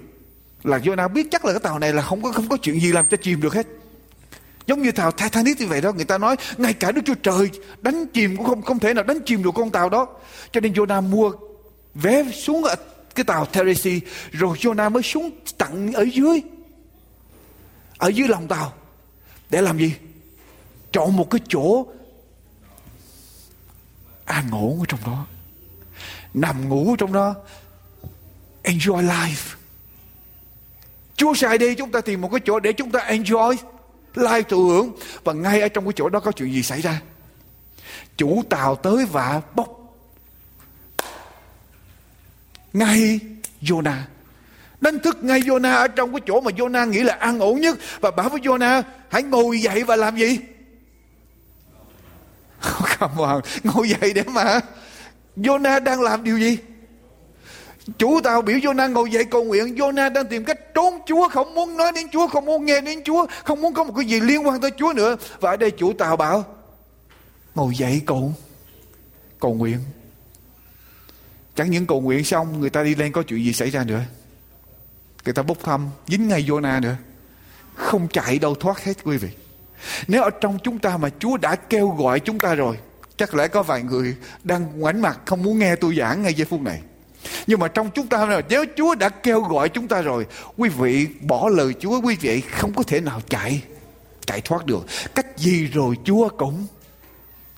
[0.65, 2.93] Là Jonah biết chắc là cái tàu này là không có không có chuyện gì
[2.93, 3.67] làm cho chìm được hết.
[4.67, 7.51] Giống như tàu Titanic như vậy đó, Người ta nói, ngay cả Đức Chúa Trời
[7.83, 10.09] Đánh chìm cũng không không thể nào đánh chìm được con tàu đó.
[10.53, 11.33] Cho nên Jonah mua
[11.95, 12.75] vé xuống ở
[13.15, 14.01] cái tàu Teresi
[14.33, 16.43] Rồi Jonah mới xuống tận ở dưới
[17.99, 18.73] Ở dưới lòng tàu.
[19.51, 19.93] Để làm gì?
[20.93, 21.87] Chọn một cái chỗ
[24.29, 25.27] An ổn ở trong đó,
[26.35, 27.35] Nằm ngủ trong đó,
[28.63, 29.57] Enjoy life.
[31.17, 33.57] Chúa sai đi chúng ta tìm một cái chỗ để chúng ta enjoy
[34.15, 34.93] life thụ hưởng.
[35.25, 37.01] Và ngay ở trong cái chỗ đó có chuyện gì xảy ra?
[38.17, 39.69] Chủ tàu tới và bốc.
[42.73, 43.21] Ngay
[43.63, 44.01] Jonah.
[44.81, 47.79] Đánh thức ngay Jonah ở trong cái chỗ mà Jonah nghĩ là an ổn nhất.
[48.01, 50.39] Và bảo với Jonah, hãy ngồi dậy và làm gì?
[52.99, 54.61] Come on, ngồi dậy để mà.
[55.37, 56.59] Jonah đang làm điều gì?
[57.99, 59.75] Chủ tàu biểu Jonah ngồi dậy cầu nguyện.
[59.75, 63.03] Jonah đang tìm cách trốn Chúa Không muốn nói đến Chúa Không muốn nghe đến
[63.05, 65.17] Chúa Không muốn có một cái gì liên quan tới Chúa nữa.
[65.41, 66.45] Và ở đây chủ tàu bảo
[67.55, 68.33] Ngồi dậy cầu
[69.41, 69.79] Cầu nguyện.
[71.55, 74.01] Chẳng những cầu nguyện xong Người ta đi lên có chuyện gì xảy ra nữa.
[75.25, 76.97] Người ta bốc thăm Dính ngay Jonah nữa.
[77.75, 79.29] Không chạy đâu thoát hết quý vị.
[80.09, 82.77] Nếu ở trong chúng ta mà Chúa đã kêu gọi chúng ta rồi,
[83.19, 86.47] Chắc lẽ có vài người đang ngoảnh mặt không muốn nghe tôi giảng ngay giây
[86.51, 86.81] phút này.
[87.47, 90.69] Nhưng mà trong chúng ta là nếu Chúa đã kêu gọi chúng ta rồi, quý
[90.69, 93.63] vị bỏ lời Chúa, quý vị không có thể nào chạy
[94.27, 94.87] chạy thoát được.
[95.15, 96.67] Cách gì rồi Chúa cũng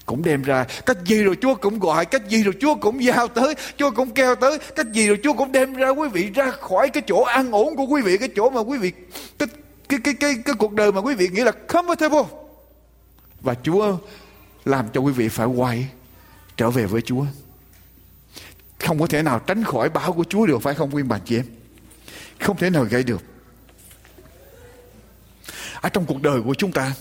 [0.07, 0.67] cũng đem ra.
[0.87, 4.11] Cách gì rồi Chúa cũng gọi, cách gì rồi Chúa cũng giao tới, Chúa cũng
[4.11, 4.59] kêu tới.
[4.77, 7.77] Cách gì rồi Chúa cũng đem ra, quý vị ra khỏi cái chỗ an ổn
[7.77, 8.93] của quý vị, cái chỗ mà quý vị
[9.39, 9.49] cái
[9.91, 12.27] cái cái cái, cái cuộc đời mà quý vị nghĩ là comfortable
[13.41, 13.97] và Chúa
[14.65, 15.89] làm cho quý vị phải quay
[16.57, 17.25] trở về với Chúa
[18.91, 21.37] không có thể nào tránh khỏi bão của Chúa được phải không quý bà chị
[21.37, 21.45] em?
[22.41, 23.23] Không thể nào gây được.
[25.81, 26.93] Ở trong cuộc đời của chúng ta,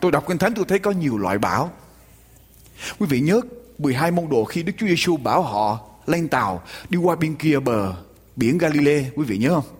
[0.00, 1.72] tôi đọc Kinh Thánh tôi thấy có nhiều loại bão.
[2.98, 3.40] Quý vị nhớ
[3.78, 7.58] 12 môn đồ khi Đức Chúa Giêsu bảo họ lên tàu đi qua bên kia
[7.58, 7.94] bờ
[8.36, 9.79] biển Galilee, quý vị nhớ không?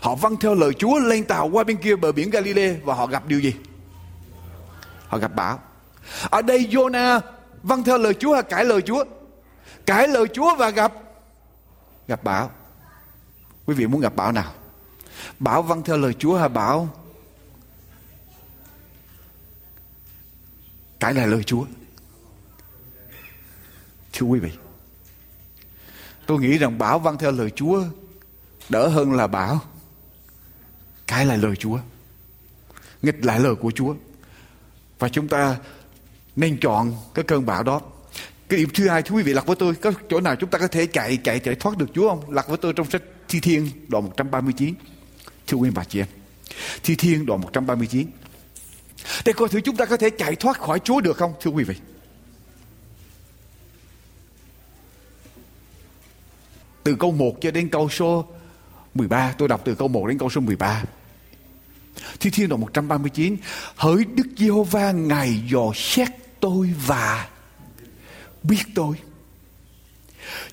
[0.00, 3.06] Họ vâng theo lời Chúa lên tàu qua bên kia bờ biển Galilee và họ
[3.06, 3.54] gặp điều gì?
[5.08, 5.58] Họ gặp bão.
[6.30, 7.20] Ở đây Jonah
[7.62, 9.04] vâng theo lời Chúa hay cãi lời Chúa?
[9.90, 10.92] cãi lời Chúa và gặp
[12.08, 12.50] gặp bão.
[13.66, 14.52] Quý vị muốn gặp bão nào?
[15.38, 16.88] Bão vâng theo lời Chúa hay bão
[21.00, 21.64] cãi lại lời Chúa?
[24.12, 24.50] Thưa quý vị,
[26.26, 27.84] tôi nghĩ rằng bão vâng theo lời Chúa
[28.70, 29.60] đỡ hơn là bão
[31.06, 31.78] cãi lại lời Chúa,
[33.02, 33.94] nghịch lại lời của Chúa.
[34.98, 35.56] Và chúng ta
[36.36, 37.80] nên chọn cái cơn bão đó.
[38.48, 40.58] Cái điểm thứ hai thưa quý vị lật với tôi có chỗ nào chúng ta
[40.58, 42.30] có thể chạy chạy chạy thoát được Chúa không?
[42.30, 44.74] Lật với tôi trong sách Thi Thiên đoạn 139
[45.46, 46.06] thưa quý bà chị em
[46.82, 48.06] Thi Thiên đoạn 139
[49.24, 51.64] để coi thử chúng ta có thể chạy thoát khỏi Chúa được không thưa quý
[51.64, 51.74] vị?
[56.84, 58.26] Từ câu 1 cho đến câu số
[58.94, 60.82] 13 tôi đọc từ câu 1 đến câu số 13
[62.20, 63.36] Thi Thiên đoạn 139
[63.76, 66.08] Hỡi Đức Giê-hô-va Ngài dò xét
[66.40, 67.28] tôi và
[68.42, 68.96] biết tôi.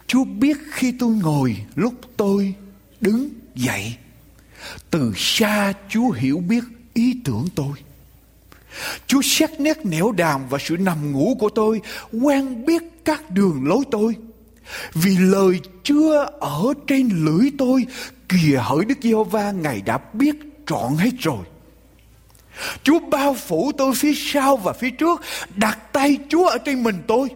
[0.08, 2.54] Chúa biết khi tôi ngồi, lúc tôi
[3.02, 3.96] đứng dậy.
[4.90, 7.78] Từ xa Chúa hiểu biết ý tưởng tôi.
[9.08, 13.68] Chúa xét nét nẻo đàm và sự nằm ngủ của tôi, quen biết các đường
[13.68, 14.16] lối tôi.
[14.94, 17.86] Vì lời chưa ở trên lưỡi tôi,
[18.30, 20.36] kìa hỡi Đức Giê-hô-va, Ngài đã biết
[20.68, 21.46] trọn hết rồi.
[22.84, 25.22] Chúa bao phủ tôi phía sau và phía trước,
[25.56, 27.30] đặt tay Chúa ở trên mình tôi.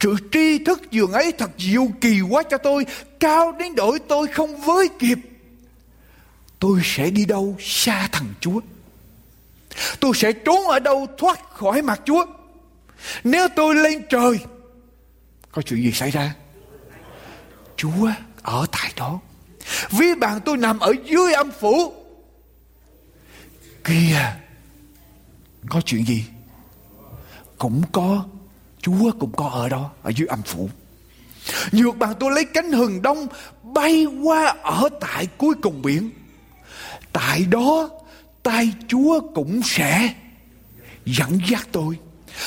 [0.00, 2.86] Sự tri thức dường ấy thật diệu kỳ quá cho tôi,
[3.20, 5.18] cao đến đổi tôi không với kịp.
[6.58, 8.60] Tôi sẽ đi đâu xa thằng Chúa?
[10.00, 12.26] Tôi sẽ trốn ở đâu thoát khỏi mặt Chúa?
[13.24, 14.38] Nếu tôi lên trời,
[15.52, 16.34] có chuyện gì xảy ra?
[17.76, 18.10] Chúa
[18.42, 19.20] ở tại đó.
[19.90, 21.92] Ví bạn tôi nằm ở dưới âm phủ.
[23.84, 24.36] Kìa,
[25.68, 26.24] có chuyện gì?
[27.58, 28.24] Cũng có,
[28.80, 30.68] Chúa cũng có ở đó, ở dưới âm phủ.
[31.72, 33.26] Nhược bằng tôi lấy cánh hừng đông
[33.62, 36.10] bay qua ở tại cuối cùng biển.
[37.12, 37.88] Tại đó
[38.42, 40.14] tay Chúa cũng sẽ
[41.04, 41.98] dẫn dắt tôi.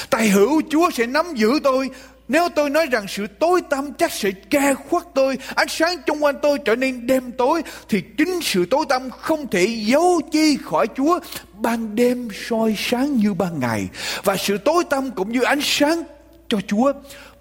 [0.10, 1.90] Tay hữu Chúa sẽ nắm giữ tôi.
[2.32, 6.24] Nếu tôi nói rằng sự tối tăm chắc sẽ che khuất tôi, ánh sáng chung
[6.24, 10.58] quanh tôi trở nên đêm tối, thì chính sự tối tăm không thể giấu chi
[10.64, 11.20] khỏi Chúa.
[11.54, 13.88] Ban đêm soi sáng như ban ngày,
[14.24, 16.04] và sự tối tăm cũng như ánh sáng
[16.48, 16.94] cho Chúa.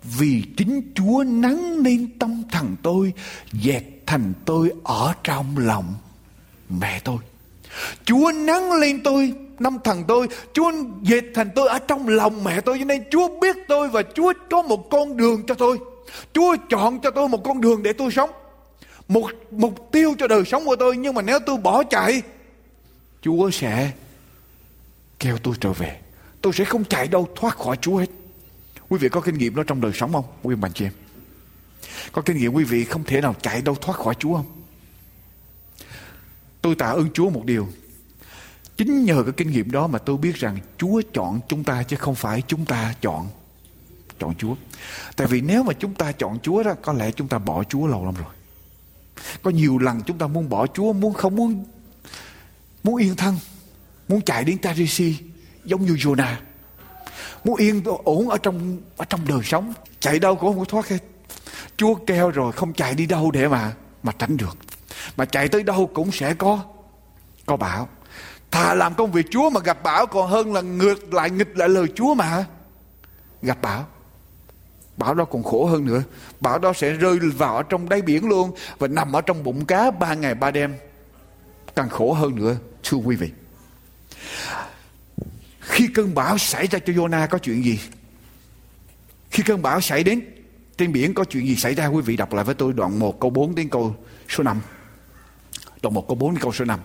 [0.03, 3.13] Vì chính Chúa nắng lên tâm thần tôi,
[3.53, 5.95] dẹt thành tôi ở trong lòng
[6.69, 7.19] mẹ tôi.
[8.05, 12.61] Chúa nắng lên tôi năm thần tôi, Chúa dệt thành tôi ở trong lòng mẹ
[12.61, 15.79] tôi, Cho nên Chúa biết tôi Và Chúa có một con đường cho tôi.
[16.33, 18.31] Chúa chọn cho tôi một con đường để tôi sống,
[19.09, 22.23] Một mục tiêu cho đời sống của tôi, Nhưng mà nếu tôi bỏ chạy,
[23.23, 23.91] Chúa sẽ
[25.19, 26.01] kêu tôi trở về.
[26.43, 28.11] Tôi sẽ không chạy đâu, thoát khỏi Chúa hết.
[28.89, 30.25] Quý vị có kinh nghiệm đó trong đời sống không?
[30.43, 30.93] Quý vị bạn chị em?
[32.13, 34.47] Có kinh nghiệm quý vị không thể nào chạy đâu, thoát khỏi Chúa không?
[36.63, 37.69] Tôi tạ ơn Chúa một điều.
[38.81, 41.97] Chính nhờ cái kinh nghiệm đó mà tôi biết rằng Chúa chọn chúng ta chứ
[41.97, 43.29] không phải chúng ta chọn
[44.19, 44.55] chọn Chúa.
[45.17, 47.87] Tại vì nếu mà chúng ta chọn Chúa đó, có lẽ chúng ta bỏ Chúa
[47.87, 48.33] lâu lắm rồi.
[49.43, 51.65] Có nhiều lần chúng ta muốn bỏ Chúa, muốn không muốn
[52.83, 53.37] muốn yên thân,
[54.09, 55.17] muốn chạy đến Tarisi
[55.65, 56.35] giống như Jonah.
[57.45, 60.99] Muốn yên ổn ở trong ở trong đời sống, chạy đâu cũng không thoát hết.
[61.77, 64.57] Chúa kêu rồi không chạy đi đâu để mà mà tránh được
[65.17, 66.65] mà chạy tới đâu cũng sẽ có
[67.47, 67.89] có bão
[68.51, 71.69] thà làm công việc Chúa mà gặp bão còn hơn là ngược lại nghịch lại
[71.69, 72.45] lời Chúa mà.
[73.43, 73.87] Gặp bão.
[74.97, 76.03] Bão đó còn khổ hơn nữa.
[76.41, 79.91] Bão đó sẽ rơi vào trong đáy biển luôn và nằm ở trong bụng cá
[79.91, 80.75] ba ngày ba đêm.
[81.77, 83.31] Càng khổ hơn nữa, thưa quý vị.
[85.61, 87.81] Khi cơn bão xảy ra cho Jonah có chuyện gì?
[89.31, 90.21] Khi cơn bão xảy đến
[90.77, 91.87] trên biển có chuyện gì xảy ra?
[91.87, 93.97] Quý vị đọc lại với tôi đoạn 1 câu 4 đến câu
[94.29, 94.61] số 5
[95.83, 96.81] Đoạn 1 câu 4 đến câu số 5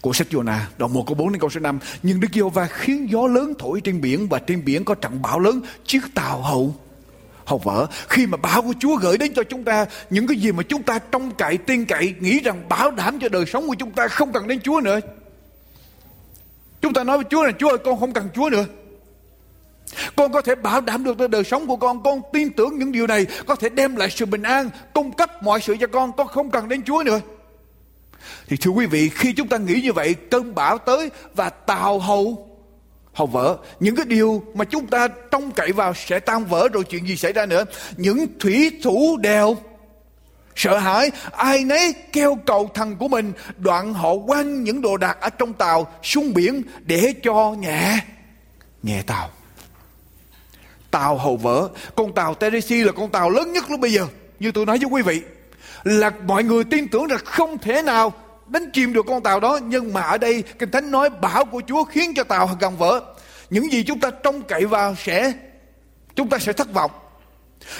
[0.00, 3.08] của sách Jonah, đoạn 1 câu 4 đến câu số 5 nhưng Đức Giê-hô-va khiến
[3.10, 6.74] gió lớn thổi trên biển và trên biển có trận bão lớn, chiếc tàu hậu
[7.44, 7.86] hầu vỡ.
[8.08, 10.82] Khi mà bão của Chúa gửi đến cho chúng ta, những cái gì mà chúng
[10.82, 14.08] ta trông cậy, tin cậy, nghĩ rằng bảo đảm cho đời sống của chúng ta
[14.08, 15.00] không cần đến Chúa nữa.
[16.80, 18.64] Chúng ta nói với Chúa là, Chúa ơi, con không cần Chúa nữa.
[20.16, 23.06] Con có thể bảo đảm được đời sống của con con tin tưởng những điều
[23.06, 26.26] này, có thể đem lại sự bình an, cung cấp mọi sự cho con con
[26.26, 27.20] không cần đến Chúa nữa
[28.48, 31.98] thì thưa quý vị, khi chúng ta nghĩ như vậy, cơn bão tới và tàu
[31.98, 32.50] hầu
[33.12, 33.56] hầu vỡ.
[33.80, 37.16] Những cái điều mà chúng ta trông cậy vào sẽ tan vỡ rồi chuyện gì
[37.16, 37.64] xảy ra nữa.
[37.96, 39.56] Những thủy thủ đều
[40.56, 45.20] sợ hãi, ai nấy kêu cầu thần của mình, đoạn họ quăng những đồ đạc
[45.20, 47.98] ở trong tàu xuống biển để cho nhẹ,
[48.82, 49.30] nhẹ tàu.
[50.90, 54.06] Tàu hầu vỡ, con tàu Teresi là con tàu lớn nhất lúc bây giờ.
[54.40, 55.22] Như tôi nói với quý vị,
[55.84, 58.12] là mọi người tin tưởng là không thể nào
[58.46, 61.62] đánh chìm được con tàu đó, nhưng mà ở đây kinh thánh nói bão của
[61.66, 63.00] Chúa khiến cho tàu gần vỡ.
[63.50, 65.32] Những gì chúng ta trông cậy vào sẽ,
[66.14, 66.90] chúng ta sẽ thất vọng.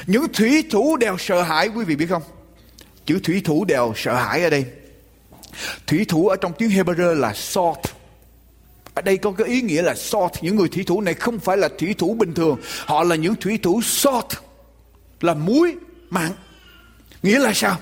[0.07, 2.23] Những thủy thủ đều sợ hãi, quý vị biết không?
[3.07, 4.65] Chữ thủy thủ đều sợ hãi ở đây.
[5.87, 7.79] Thủy thủ ở trong tiếng Hebrew là salt.
[8.95, 10.33] Ở đây có cái ý nghĩa là salt.
[10.41, 12.59] Những người thủy thủ này không phải là thủy thủ bình thường.
[12.87, 14.27] Họ là những thủy thủ salt,
[15.21, 15.75] là muối,
[16.11, 16.31] mặn.
[17.23, 17.79] Nghĩa là sao?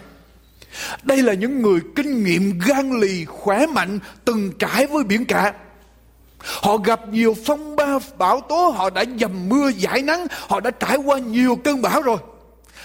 [1.02, 5.52] Đây là những người kinh nghiệm gan lì, khỏe mạnh, từng trải với biển cả.
[6.38, 10.70] Họ gặp nhiều phong ba bão tố, họ đã dầm mưa giải nắng, họ đã
[10.70, 12.16] trải qua nhiều cơn bão rồi.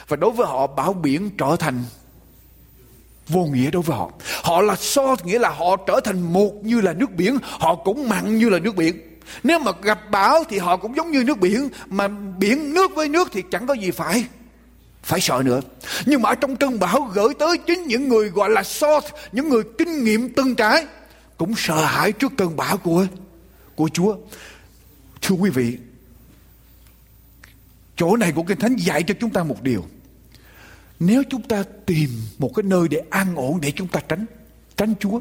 [0.08, 1.84] Và đối với họ bão biển trở thành
[3.28, 4.10] vô nghĩa đối với họ.
[4.44, 8.10] Họ là so nghĩa là họ trở thành một như là nước biển, họ cũng
[8.10, 9.02] mặn như là nước biển.
[9.44, 12.08] Nếu mà gặp bão thì họ cũng giống như nước biển, mà
[12.40, 14.26] biển nước với nước thì chẳng có gì phải
[15.08, 15.62] phải sợ nữa.
[16.06, 19.00] Nhưng mà ở trong cơn bão gửi tới chính những người gọi là so
[19.32, 20.86] những người kinh nghiệm tân trái
[21.38, 23.06] cũng sợ hãi trước cơn bão của
[23.76, 24.16] của Chúa.
[25.22, 25.78] Thưa quý vị,
[27.96, 29.86] chỗ này của kinh thánh dạy cho chúng ta một điều.
[31.00, 34.26] Nếu chúng ta tìm một cái nơi để an ổn để chúng ta tránh
[34.78, 35.20] tránh Chúa,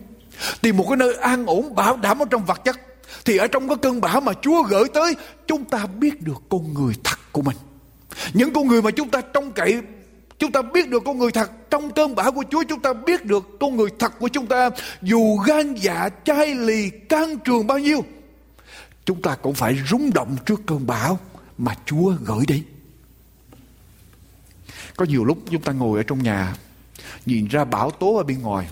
[0.61, 2.77] tìm một cái nơi an ổn, bảo đảm ở trong vật chất,
[3.25, 5.15] thì ở trong cái cơn bão mà Chúa gửi tới,
[5.47, 7.57] chúng ta biết được con người thật của mình
[8.35, 9.83] những con người mà chúng ta trông cậy,
[10.39, 13.25] Chúng ta biết được con người thật, Trong cơn bão của Chúa chúng ta biết
[13.25, 14.71] được con người thật của chúng ta,
[15.03, 18.05] Dù gan dạ chai lì, can trường bao nhiêu,
[19.05, 21.19] Chúng ta cũng phải rung động trước cơn bão
[21.59, 22.63] Mà Chúa gửi đi.
[24.97, 26.55] Có nhiều lúc chúng ta ngồi ở trong nhà,
[27.27, 28.69] Nhìn ra bão tố ở bên ngoài,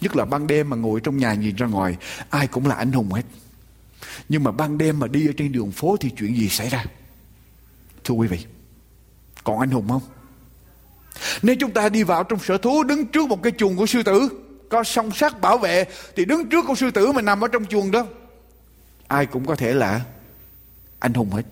[0.00, 1.96] Nhất là ban đêm mà ngồi trong nhà nhìn ra ngoài,
[2.30, 3.22] Ai cũng là anh hùng hết.
[4.28, 6.84] Nhưng mà ban đêm mà đi ở trên đường phố Thì chuyện gì xảy ra?
[8.04, 8.38] Thưa quý vị
[9.44, 10.02] còn anh hùng không?
[11.42, 14.02] Nếu chúng ta đi vào trong sở thú, đứng trước một cái chuồng của sư
[14.02, 14.28] tử,
[14.68, 15.84] có song sắt bảo vệ,
[16.16, 18.06] thì đứng trước con sư tử mà nằm ở trong chuồng đó,
[19.08, 20.00] ai cũng có thể là
[20.98, 21.42] anh hùng hết.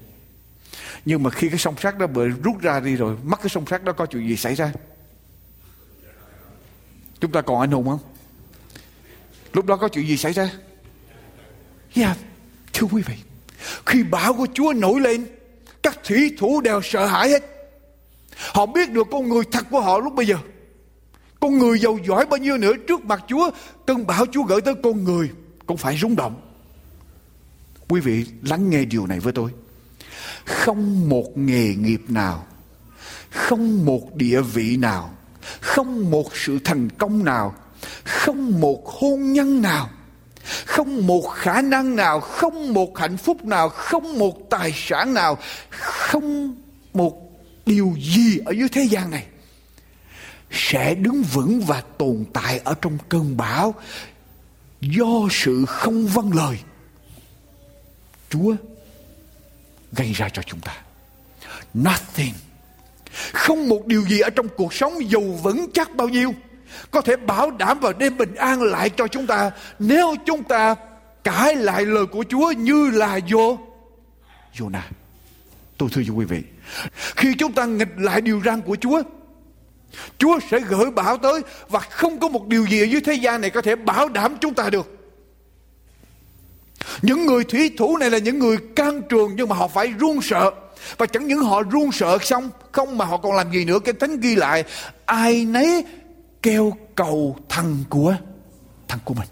[1.05, 3.67] Nhưng mà khi cái song sắt đó bị rút ra đi rồi mất cái song
[3.67, 4.73] sắt đó có chuyện gì xảy ra?
[7.21, 7.99] Chúng ta còn anh hùng không?
[9.53, 10.51] Lúc đó có chuyện gì xảy ra?
[11.95, 12.17] Yeah.
[12.73, 13.15] thưa quý vị,
[13.87, 15.27] khi bão của chúa nổi lên,
[15.83, 17.56] các thủy thủ đều sợ hãi hết.
[18.37, 20.37] Họ biết được con người thật của họ lúc bây giờ.
[21.41, 23.51] Con người giàu giỏi bao nhiêu nữa trước mặt Chúa,
[23.87, 25.31] cơn bão Chúa gửi tới con người
[25.67, 26.41] cũng phải rung động.
[27.89, 29.51] Quý vị lắng nghe điều này với tôi.
[30.45, 32.47] Không một nghề nghiệp nào,
[33.31, 35.11] không một địa vị nào,
[35.61, 37.55] không một sự thành công nào,
[38.05, 39.91] không một hôn nhân nào,
[40.67, 45.39] không một khả năng nào, không một hạnh phúc nào, không một tài sản nào,
[45.71, 46.55] không
[46.95, 47.26] một
[47.67, 49.27] điều gì ở dưới thế gian này
[50.51, 53.75] sẽ đứng vững và tồn tại ở trong cơn bão
[54.81, 56.59] do sự không vâng lời
[58.31, 58.55] Chúa
[59.93, 60.83] gây ra cho chúng ta.
[61.75, 62.35] Nothing.
[63.33, 66.35] Không một điều gì ở trong cuộc sống dù vững chắc bao nhiêu
[66.91, 70.75] có thể bảo đảm và đem bình an lại cho chúng ta nếu chúng ta
[71.25, 73.59] cãi lại lời của Chúa như là vô
[74.55, 74.81] Jonah.
[75.79, 76.43] Tôi thưa quý vị,
[77.17, 79.03] khi chúng ta nghịch lại điều răn của Chúa,
[80.19, 83.41] Chúa sẽ gửi bão tới và không có một điều gì ở dưới thế gian
[83.41, 84.93] này có thể bảo đảm chúng ta được.
[87.03, 90.23] Những người thủy thủ này là những người can trường nhưng mà họ phải run
[90.23, 90.51] sợ.
[90.99, 93.79] Và chẳng những họ run sợ xong không mà họ còn làm gì nữa.
[93.79, 94.65] Cái thánh ghi lại
[95.05, 95.85] ai nấy
[96.43, 98.17] kêu cầu thằng của
[98.89, 99.29] thằng của mình.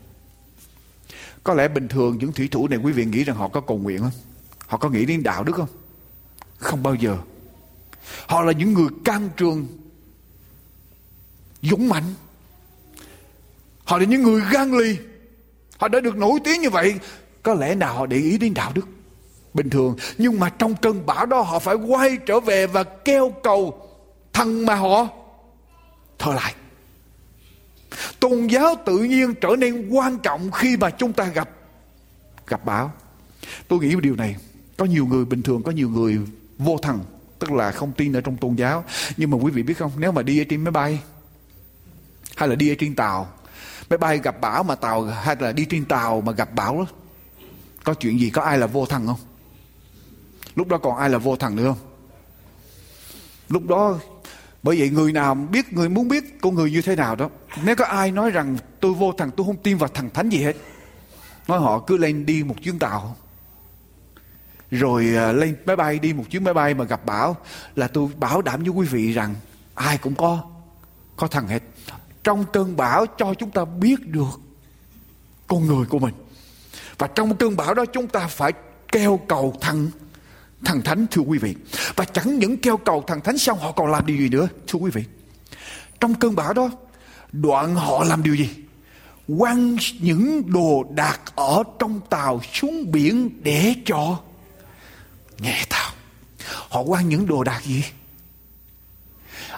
[1.44, 3.78] Có lẽ bình thường những thủy thủ này quý vị nghĩ rằng họ có cầu
[3.78, 4.10] nguyện không?
[4.66, 5.68] Họ có nghĩ đến đạo đức không?
[6.64, 7.16] Không bao giờ.
[8.26, 9.66] Họ là những người can trường,
[11.62, 12.14] dũng mạnh.
[13.84, 14.96] Họ là những người gan lì.
[15.78, 16.94] Họ đã được nổi tiếng như vậy.
[17.42, 18.88] Có lẽ nào họ để ý đến đạo đức
[19.54, 19.96] bình thường.
[20.18, 23.90] Nhưng mà trong cơn bão đó họ phải quay trở về và kêu cầu
[24.32, 25.08] thằng mà họ
[26.18, 26.54] thờ lại.
[28.20, 31.50] Tôn giáo tự nhiên trở nên quan trọng khi mà chúng ta gặp
[32.46, 32.92] gặp bão.
[33.68, 34.36] Tôi nghĩ điều này
[34.76, 36.18] có nhiều người bình thường có nhiều người
[36.58, 37.00] vô thần,
[37.38, 38.84] tức là không tin ở trong tôn giáo.
[39.16, 41.00] Nhưng mà quý vị biết không, nếu mà đi ở trên máy bay,
[42.36, 43.28] hay là đi ở trên tàu,
[43.90, 46.86] máy bay gặp bão mà tàu, hay là đi trên tàu mà gặp bão đó,
[47.84, 49.20] có chuyện gì, có ai là vô thần không?
[50.56, 51.88] Lúc đó còn ai là vô thần nữa không?
[53.48, 53.98] Lúc đó,
[54.62, 57.30] bởi vậy người nào biết, người muốn biết con người như thế nào đó,
[57.64, 60.42] nếu có ai nói rằng tôi vô thần, tôi không tin vào thần thánh gì
[60.42, 60.56] hết,
[61.48, 63.16] nói họ cứ lên đi một chuyến tàu
[64.74, 67.36] rồi à, lên máy bay đi, một chuyến máy bay mà gặp bão
[67.76, 69.34] là tôi bảo đảm với quý vị rằng
[69.74, 70.42] ai cũng có
[71.16, 71.62] có thằng hết.
[72.24, 74.40] Trong cơn bão cho chúng ta biết được
[75.46, 76.14] con người của mình.
[76.98, 78.52] Và trong cơn bão đó chúng ta phải
[78.92, 79.90] kêu cầu thằng
[80.64, 81.54] thằng thánh, thưa quý vị.
[81.96, 84.78] Và chẳng những kêu cầu thằng thánh xong họ còn làm điều gì nữa, thưa
[84.78, 85.04] quý vị?
[86.00, 86.70] Trong cơn bão đó,
[87.32, 88.50] đoạn họ làm điều gì?
[89.38, 94.18] Quăng những đồ đạc ở trong tàu xuống biển để cho
[95.44, 95.92] nghe tao,
[96.68, 97.84] họ quan những đồ đạc gì?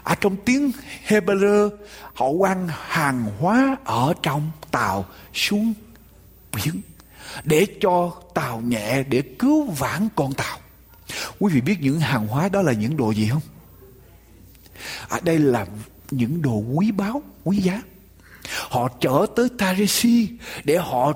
[0.02, 0.72] Ở trong tiếng
[1.08, 1.70] Hebrew,
[2.14, 5.74] họ quan hàng hóa ở trong tàu xuống
[6.54, 6.80] biển
[7.44, 10.58] để cho tàu nhẹ để cứu vãn con tàu.
[11.38, 13.42] Quý vị biết những hàng hóa đó là những đồ gì không?
[15.08, 15.66] Ở đây là
[16.10, 17.82] những đồ quý báu, quý giá.
[18.70, 20.28] Họ chở tới Tarisi
[20.64, 21.12] để họ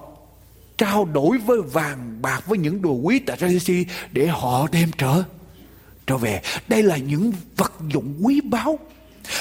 [0.81, 5.23] trao đổi với vàng bạc với những đồ quý tại Radisi để họ đem trở
[6.07, 6.43] trở về.
[6.69, 8.79] Đây là những vật dụng quý báu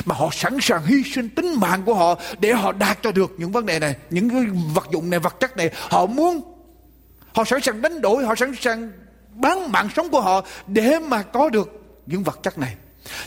[0.05, 3.35] mà họ sẵn sàng hy sinh tính mạng của họ để họ đạt cho được
[3.37, 5.69] những vấn đề này, những cái vật dụng này, vật chất này.
[5.89, 6.41] Họ muốn,
[7.33, 8.91] họ sẵn sàng đánh đổi, họ sẵn sàng
[9.33, 12.75] bán mạng sống của họ để mà có được những vật chất này.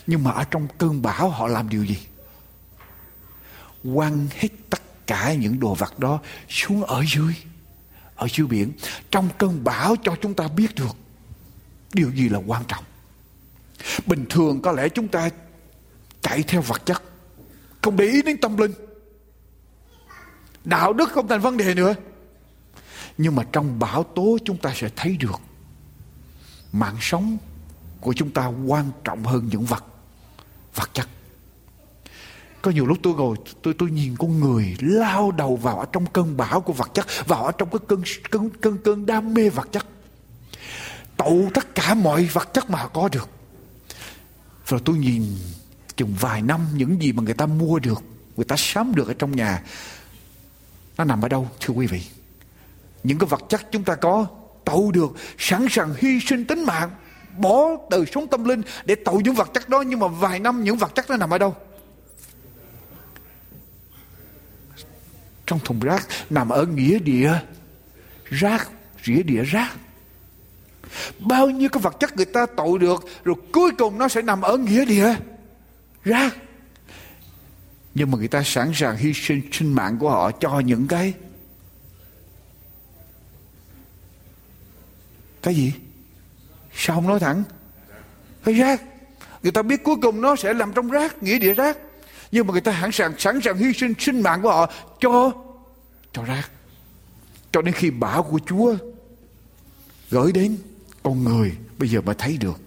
[0.07, 1.99] Nhưng mà ở trong cơn bão họ làm điều gì?
[3.95, 7.35] Quăng hết tất cả những đồ vật đó xuống ở dưới
[8.17, 8.73] ở siêu biển.
[9.11, 10.97] Trong cơn bão cho chúng ta biết được
[11.93, 12.85] điều gì là quan trọng.
[14.07, 15.31] Bình thường có lẽ chúng ta
[16.21, 17.03] chạy theo vật chất,
[17.83, 18.73] không để ý đến tâm linh.
[20.65, 21.95] Đạo đức không thành vấn đề nữa.
[23.19, 25.41] Nhưng mà trong bão tố chúng ta sẽ thấy được
[26.73, 27.39] mạng sống
[28.01, 29.85] của chúng ta quan trọng hơn những vật
[30.75, 31.09] vật chất
[32.63, 36.07] có nhiều lúc tôi ngồi, tôi tôi nhìn con người lao đầu vào ở trong
[36.07, 39.49] cơn bão của vật chất, vào ở trong cái cơn cơn cơn cơn đam mê
[39.49, 39.87] vật chất.
[41.17, 43.29] Tậu tất cả mọi vật chất mà họ có được.
[44.67, 45.23] Rồi tôi nhìn
[45.97, 48.03] chừng vài năm, những gì mà người ta mua được,
[48.37, 49.63] người ta sắm được ở trong nhà,
[50.99, 52.03] nó nằm ở đâu, thưa quý vị?
[53.05, 54.27] Những cái vật chất chúng ta có
[54.65, 56.91] tậu được, sẵn sàng hy sinh tính mạng,
[57.39, 60.65] bỏ đời sống tâm linh để tậu những vật chất đó, nhưng mà vài năm
[60.65, 61.57] những vật chất nó nằm ở đâu?
[65.53, 67.33] Trong thùng rác nằm ở nghĩa địa.
[68.25, 68.71] Rác
[69.05, 69.77] rỉa địa rác.
[71.19, 74.43] Bao nhiêu cái vật chất người ta tội được, rồi cuối cùng nó sẽ nằm
[74.43, 75.15] ở nghĩa địa.
[76.05, 76.37] Rác.
[77.95, 81.15] Nhưng mà người ta sẵn sàng hy sinh sinh mạng của họ cho những cái
[85.43, 85.73] cái gì?
[86.75, 87.45] Sao không nói thẳng?
[88.45, 88.83] Cái rác.
[89.43, 91.79] Người ta biết cuối cùng nó sẽ nằm trong rác, nghĩa địa rác
[92.33, 95.33] nhưng mà người ta sẵn sàng sẵn sàng hy sinh sinh mạng của họ cho
[96.13, 96.51] cho rác.
[97.53, 98.77] Cho đến khi bão của Chúa
[100.11, 100.57] gửi đến
[101.03, 102.61] con người, bây giờ mà thấy được.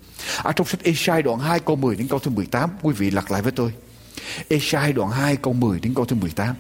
[0.44, 3.32] Ở trong sách Esai đoạn 2 câu 10 đến câu thứ 18 quý vị lặp
[3.32, 3.74] lại với tôi.
[4.50, 6.56] Esai đoạn 2 câu 10 đến câu thứ 18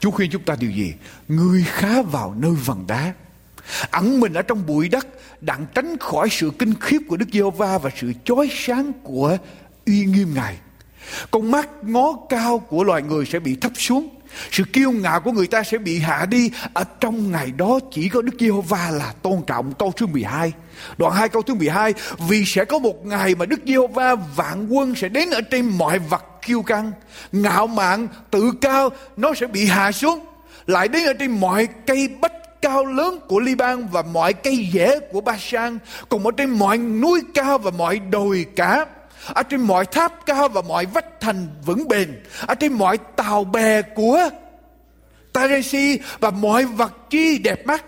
[0.00, 0.92] Chúa khuyên chúng ta điều gì?
[1.28, 3.14] Người khá vào nơi vần đá.
[3.90, 5.06] Ẩn mình ở trong bụi đất,
[5.40, 9.38] đặng tránh khỏi sự kinh khiếp của Đức Giê-hô-va và sự chói sáng của
[9.86, 10.56] uy nghiêm Ngài.
[11.30, 14.08] Con mắt ngó cao của loài người sẽ bị thấp xuống.
[14.50, 16.50] Sự kiêu ngạo của người ta sẽ bị hạ đi.
[16.72, 19.72] Ở trong ngày đó chỉ có Đức Giê-hô-va là tôn trọng.
[19.78, 20.52] Câu thứ 12.
[20.98, 21.94] Đoạn 2 câu thứ 12.
[22.28, 25.98] Vì sẽ có một ngày mà Đức Giê-hô-va vạn quân sẽ đến ở trên mọi
[25.98, 26.92] vật kiêu căng.
[27.32, 30.24] Ngạo mạn, tự cao, nó sẽ bị hạ xuống.
[30.66, 32.32] Lại đến ở trên mọi cây bách
[32.62, 35.78] cao lớn của Liban và mọi cây dễ của ba sang
[36.08, 38.86] cùng ở trên mọi núi cao và mọi đồi cả
[39.26, 43.44] ở trên mọi tháp cao và mọi vách thành vững bền, ở trên mọi tàu
[43.44, 44.30] bè của
[45.32, 47.84] Taresi và mọi vật chi đẹp mắt.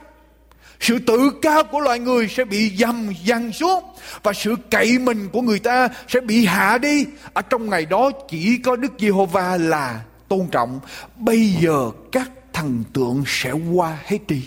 [0.81, 3.85] Sự tự cao của loài người sẽ bị dầm dằn xuống
[4.23, 7.07] và sự cậy mình của người ta sẽ bị hạ đi.
[7.33, 10.81] Ở trong ngày đó chỉ có Đức Giê-hô-va là tôn trọng.
[11.17, 14.43] Bây giờ các thần tượng sẽ qua hết đi.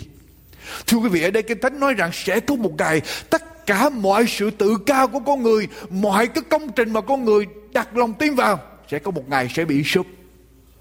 [0.86, 3.88] Thưa quý vị, ở đây Kinh Thánh nói rằng sẽ có một ngày tất cả
[3.88, 7.96] mọi sự tự cao của con người, mọi cái công trình mà con người đặt
[7.96, 8.60] lòng tin vào
[8.90, 10.06] sẽ có một ngày sẽ bị sụp,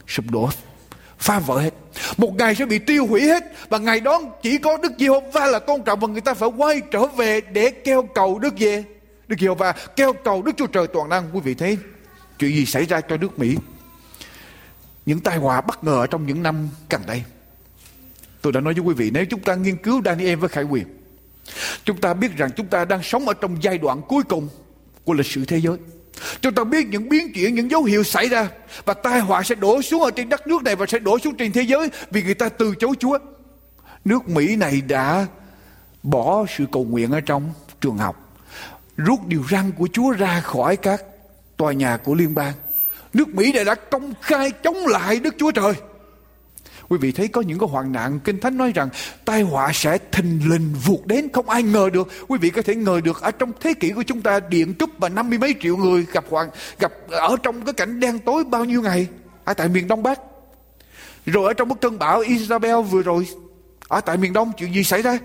[0.07, 0.49] sụp đổ,
[1.17, 1.73] phá vỡ hết.
[2.17, 5.59] Một ngày sẽ bị tiêu hủy hết và ngày đó chỉ có Đức Giê-hô-va là
[5.59, 8.83] tôn trọng và người ta phải quay trở về để kêu cầu Đức Giê.
[9.27, 11.29] Đức Giê-hô-va kêu cầu Đức Chúa Trời toàn năng.
[11.33, 11.77] Quý vị thấy
[12.39, 13.57] chuyện gì xảy ra cho nước Mỹ?
[15.05, 17.23] Những tai họa bất ngờ trong những năm gần đây
[18.41, 20.85] Tôi đã nói với quý vị nếu chúng ta nghiên cứu Daniel với Khải Quyền
[21.85, 24.49] Chúng ta biết rằng chúng ta đang sống ở trong giai đoạn cuối cùng
[25.03, 25.77] của lịch sử thế giới.
[26.41, 28.49] Chúng ta biết những biến chuyển, những dấu hiệu xảy ra
[28.85, 31.35] Và tai họa sẽ đổ xuống ở trên đất nước này Và sẽ đổ xuống
[31.35, 33.17] trên thế giới Vì người ta từ chối Chúa.
[34.05, 35.27] Nước Mỹ này đã
[36.03, 38.33] bỏ sự cầu nguyện ở trong trường học
[38.97, 41.03] Rút điều răn của Chúa ra khỏi các
[41.57, 42.53] tòa nhà của liên bang.
[43.13, 45.73] Nước Mỹ này đã công khai chống lại Đức Chúa Trời.
[46.91, 48.89] Quý vị thấy có những cái hoạn nạn, Kinh Thánh nói rằng
[49.25, 52.07] tai họa sẽ thình lình vụt đến, Không ai ngờ được.
[52.27, 54.89] Quý vị có thể ngờ được, Ở trong thế kỷ của chúng ta, Điện cúp
[54.97, 58.43] và năm mươi mấy triệu người gặp hoạn, gặp Ở trong cái cảnh đen tối
[58.43, 59.07] bao nhiêu ngày?
[59.43, 60.19] Ở tại miền Đông Bắc.
[61.25, 63.27] Rồi ở trong bức cơn bão Isabel vừa rồi,
[63.87, 65.19] Ở tại miền Đông, chuyện gì xảy ra?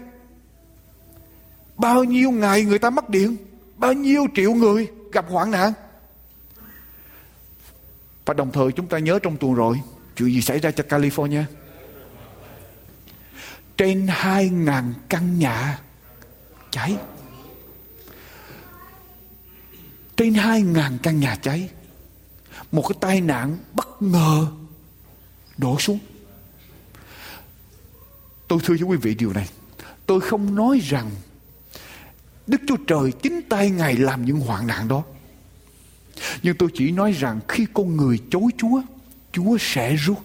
[1.77, 3.37] Bao nhiêu ngày người ta mất điện,
[3.77, 5.73] Bao nhiêu triệu người gặp hoạn nạn?
[8.27, 9.81] Và đồng thời chúng ta nhớ trong tuần rồi
[10.17, 11.45] Chuyện gì xảy ra cho California?
[13.77, 15.81] Trên 2.000 căn nhà
[16.71, 16.97] cháy.
[20.17, 21.71] Trên 2.000 căn nhà cháy.
[22.73, 24.47] Một cái tai nạn bất ngờ
[25.57, 25.99] đổ xuống.
[28.49, 29.49] Tôi thưa với quý vị điều này.
[30.07, 31.11] Tôi không nói rằng
[32.47, 35.03] Đức Chúa Trời chính tay Ngài làm những hoạn nạn đó.
[36.43, 38.83] Nhưng tôi chỉ nói rằng khi con người chối Chúa
[39.37, 40.19] Chúa sẽ rút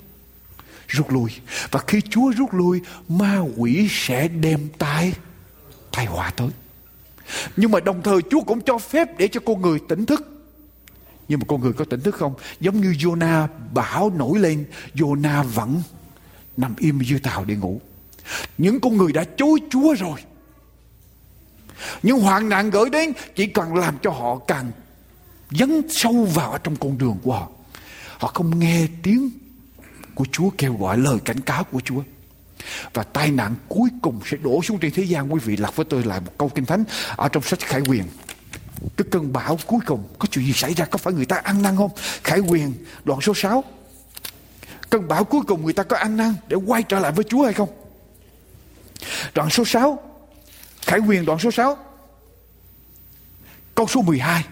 [0.88, 1.32] rút lui.
[1.72, 5.14] Và khi Chúa rút lui, ma quỷ sẽ đem tai
[5.91, 6.49] tai họa tới.
[7.57, 10.28] Nhưng mà đồng thời Chúa cũng cho phép để cho con người tỉnh thức.
[11.28, 12.34] Nhưng mà con người có tỉnh thức không?
[12.59, 15.82] Giống như Jonah bão nổi lên Jonah vẫn
[16.57, 17.82] nằm im dưới tàu để ngủ.
[18.57, 20.20] Những con người đã chối Chúa rồi.
[22.03, 24.72] Những hoạn nạn gửi đến chỉ cần làm cho họ càng
[25.51, 27.49] dấn sâu vào trong con đường của họ
[28.22, 29.30] họ không nghe tiếng
[30.15, 32.03] của Chúa kêu gọi, lời cảnh cáo của Chúa.
[32.93, 35.34] Và tai nạn cuối cùng sẽ đổ xuống trên thế gian.
[35.34, 36.84] Quý vị lặp với tôi lại một câu kinh thánh
[37.15, 38.03] ở trong sách Khải Quyền
[38.97, 40.86] cái cơn bão cuối cùng, có chuyện gì xảy ra?
[40.86, 41.91] Có phải người ta ăn năn không?
[42.24, 43.63] Khải Quyền đoạn số 6
[44.89, 47.43] cơn bão cuối cùng người ta có ăn năn để quay trở lại với Chúa
[47.43, 47.69] hay không?
[49.34, 49.99] Đoạn số 6
[50.82, 51.78] Khải Quyền đoạn số 6
[53.76, 54.45] câu số 12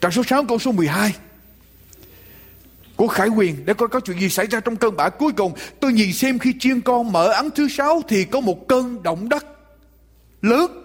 [0.00, 1.14] đoạn số 6 câu số 12
[2.96, 5.52] của Khải Quyền, để coi có chuyện gì xảy ra trong cơn bão cuối cùng.
[5.80, 9.28] Tôi nhìn xem khi chiên con mở ấn thứ sáu thì có một cơn động
[9.28, 9.46] đất
[10.42, 10.82] lớn.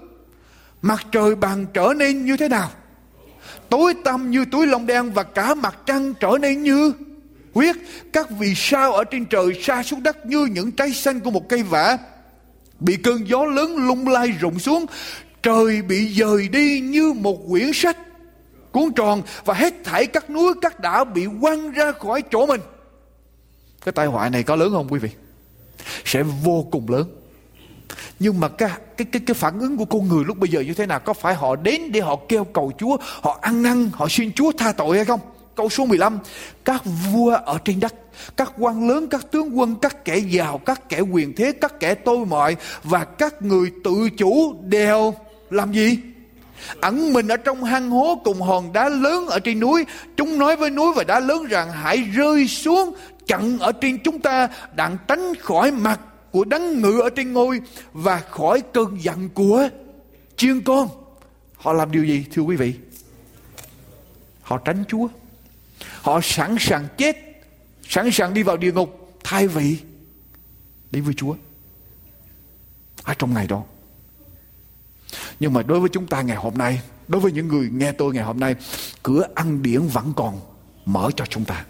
[0.81, 2.71] Mặt trời bằng trở nên như thế nào?
[3.69, 6.93] Tối tăm như túi lông đen và cả mặt trăng trở nên như
[7.53, 7.75] huyết.
[8.13, 11.49] Các vì sao ở trên trời xa xuống đất như những trái xanh của một
[11.49, 11.97] cây vả.
[12.79, 14.85] Bị cơn gió lớn lung lay rụng xuống.
[15.43, 17.97] Trời bị dời đi như một quyển sách
[18.71, 22.61] cuốn tròn và hết thảy các núi, các đảo bị quăng ra khỏi chỗ mình.
[23.85, 25.09] Cái tai họa này có lớn không quý vị?
[26.05, 27.15] Sẽ vô cùng lớn.
[28.19, 30.73] Nhưng mà cái cái cái cái phản ứng của con người lúc bây giờ như
[30.73, 30.99] thế nào?
[30.99, 34.51] Có phải họ đến để họ kêu cầu Chúa, họ ăn năn, họ xin Chúa
[34.51, 35.19] tha tội hay không?
[35.55, 36.19] Câu số 15
[36.65, 37.93] các vua ở trên đất,
[38.37, 41.95] các quan lớn, các tướng quân, các kẻ giàu, các kẻ quyền thế, các kẻ
[41.95, 45.13] tôi mọi và các người tự chủ đều
[45.49, 45.97] làm gì?
[46.81, 49.85] Ẩn mình ở trong hang hố cùng hòn đá lớn ở trên núi.
[50.17, 52.95] Chúng nói với núi và đá lớn rằng, hãy rơi xuống,
[53.27, 55.99] chặn ở trên chúng ta đặng tránh khỏi mặt
[56.31, 57.61] của đấng ngự ở trên ngôi
[57.93, 59.69] và khỏi cơn giận của
[60.35, 60.89] chiên con.
[61.55, 62.73] Họ làm điều gì, thưa quý vị?
[64.41, 65.07] Họ tránh chúa.
[66.01, 67.17] Họ sẵn sàng chết,
[67.87, 69.77] sẵn sàng đi vào địa ngục thay vì
[70.91, 71.35] đi với chúa.
[73.03, 73.63] Ở trong ngày đó
[75.41, 78.13] nhưng mà đối với chúng ta ngày hôm nay đối với những người nghe tôi
[78.13, 78.55] ngày hôm nay
[79.03, 80.39] cửa ăn điển vẫn còn
[80.85, 81.65] mở cho chúng ta.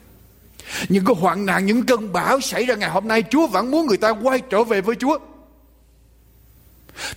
[0.90, 3.88] Những cái hoạn nạn những cơn bão xảy ra ngày hôm nay Chúa vẫn muốn
[3.88, 5.18] người ta quay trở về với Chúa.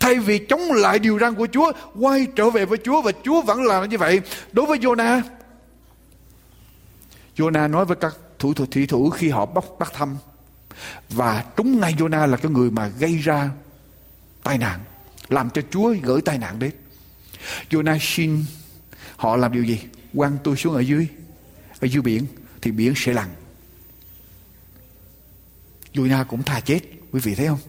[0.01, 3.43] Thay vì chống lại điều răn của Chúa Quay trở về với Chúa Và Chúa
[3.43, 4.21] vẫn làm như vậy.
[4.53, 5.23] Đối với Jonah
[7.37, 10.17] Jonah nói với các thủ thủ thủy thủ Khi họ bắt, bắt thăm
[11.11, 13.51] Và trúng ngay Jonah là cái người mà gây ra
[14.43, 14.81] tai nạn
[15.29, 16.73] làm cho Chúa gửi tai nạn đến.
[17.71, 18.45] Jonah xin
[19.17, 19.81] họ làm điều gì?
[20.15, 21.07] Quăng tôi xuống ở dưới,
[21.81, 22.27] ở dưới biển,
[22.63, 23.35] thì biển sẽ lặng.
[25.93, 26.81] Jonah cũng thà chết,
[27.13, 27.61] quý vị thấy không?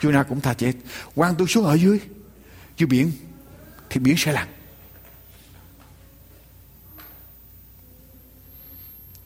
[0.00, 0.72] Jonah cũng thà chết.
[1.14, 2.00] Quăng tôi xuống ở dưới,
[2.76, 3.12] dưới biển,
[3.90, 4.48] thì biển sẽ lặng.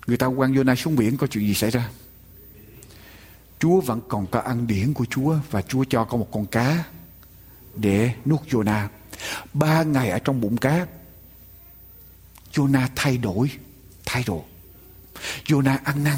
[0.06, 1.90] Người ta quăng Jonah xuống biển có chuyện gì xảy ra?
[3.60, 6.84] Chúa vẫn còn có ăn điển của Chúa và Chúa cho có một con cá
[7.74, 8.88] để nuốt Jonah.
[9.52, 10.86] Ba ngày ở trong bụng cá,
[12.52, 13.50] Jonah thay đổi,
[14.06, 14.42] thay đổi.
[15.44, 16.16] Jonah ăn năn.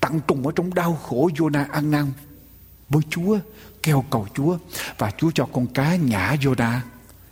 [0.00, 2.12] Tận cùng ở trong đau khổ Jonah ăn năn
[2.88, 3.38] với Chúa,
[3.82, 4.58] kêu cầu Chúa
[4.98, 6.78] và Chúa cho con cá nhả Jonah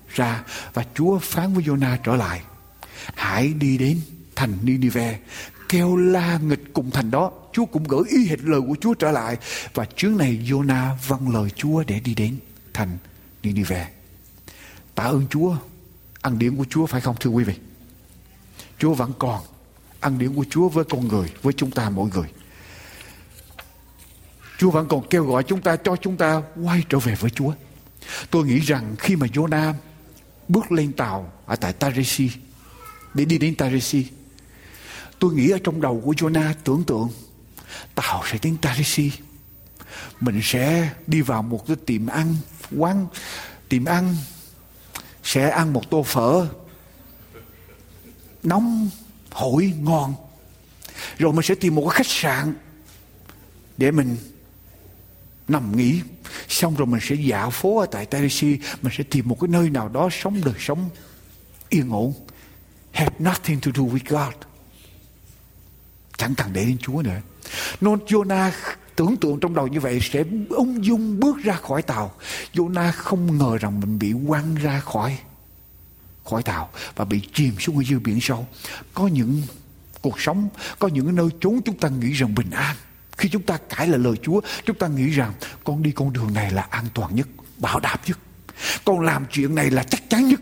[0.09, 0.45] ra
[0.75, 2.43] và Chúa phán với Jonah trở lại.
[3.15, 4.01] Hãy đi đến
[4.35, 5.19] thành Ninive
[5.69, 7.33] kêu la nghịch cùng thành đó.
[7.53, 9.37] Chúa cũng gửi y hệt lời của Chúa trở lại.
[9.75, 12.39] Và chuyến này Jonah vâng lời Chúa để đi đến
[12.75, 12.99] thành
[13.43, 13.87] để đi về,
[14.95, 15.57] tạ ơn Chúa.
[16.23, 17.55] Ăn điển của Chúa phải không thưa quý vị?
[18.79, 19.43] Chúa vẫn còn.
[20.01, 22.29] Ăn điển của Chúa với con người với chúng ta mỗi người.
[24.59, 27.53] Chúa vẫn còn kêu gọi chúng ta cho chúng ta quay trở về với Chúa.
[28.31, 29.75] Tôi nghĩ rằng khi mà Jonah
[30.49, 32.31] bước lên tàu ở tại Tarisi
[33.15, 34.07] để đi đến Tarisi
[35.19, 37.09] Tôi nghĩ ở trong đầu của Jonah tưởng tượng
[37.95, 39.13] tàu sẽ đến Tarisi.
[40.21, 42.37] Mình sẽ đi vào một cái tiệm ăn,
[42.77, 43.07] quán,
[43.69, 44.17] tiệm ăn,
[45.23, 46.47] sẽ ăn một tô phở
[48.43, 48.91] nóng,
[49.31, 50.15] hổi, ngon.
[51.19, 52.55] Rồi mình sẽ tìm một cái khách sạn
[53.77, 54.17] để mình
[55.49, 56.01] nằm nghỉ.
[56.49, 59.71] Xong rồi mình sẽ dạo phố ở tại Tennessee Mình sẽ tìm một cái nơi
[59.71, 60.91] nào đó sống đời sống
[61.69, 62.13] yên ổn.
[62.93, 64.48] Have nothing to do with God
[66.19, 67.21] chẳng cần để đến Chúa nữa.
[67.81, 68.51] Nên Jonah
[68.97, 72.15] tưởng tượng trong đầu như vậy sẽ ung dung bước ra khỏi tàu.
[72.55, 75.19] Jonah không ngờ rằng mình bị quăng ra khỏi
[76.25, 78.47] khỏi tàu và bị chìm xuống ở dưới biển sâu.
[78.95, 79.43] Có những
[80.03, 80.49] cuộc sống,
[80.79, 82.77] có những nơi trốn chúng ta nghĩ rằng bình an.
[83.19, 85.33] Khi chúng ta cãi lại lời Chúa, chúng ta nghĩ rằng
[85.65, 88.19] con đi con đường này là an toàn nhất, bảo đảm nhất.
[88.85, 90.41] Con làm chuyện này là chắc chắn nhất.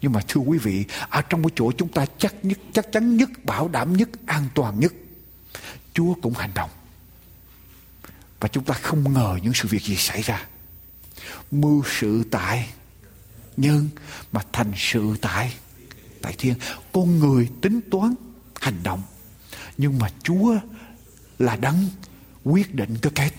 [0.00, 3.16] Nhưng mà thưa quý vị, ở trong cái chỗ chúng ta chắc nhất, chắc chắn
[3.16, 4.92] nhất, bảo đảm nhất, an toàn nhất,
[5.94, 6.70] Chúa cũng hành động.
[8.40, 10.46] và chúng ta không ngờ những sự việc gì xảy ra.
[11.50, 12.68] Mưu sự tại
[13.56, 13.88] nhân
[14.32, 15.54] mà thành sự tại
[16.22, 16.54] tại thiên.
[16.92, 18.14] Con người tính toán
[18.60, 19.02] hành động.
[19.76, 20.56] Nhưng mà chúa
[21.38, 21.88] là đấng
[22.44, 23.30] quyết định cái kết.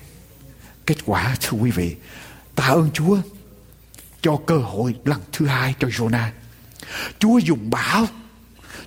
[0.85, 1.95] Kết quả thưa quý vị
[2.55, 3.17] tạ ơn chúa
[4.21, 6.29] cho cơ hội lần thứ hai cho Jonah
[7.19, 8.07] chúa dùng bão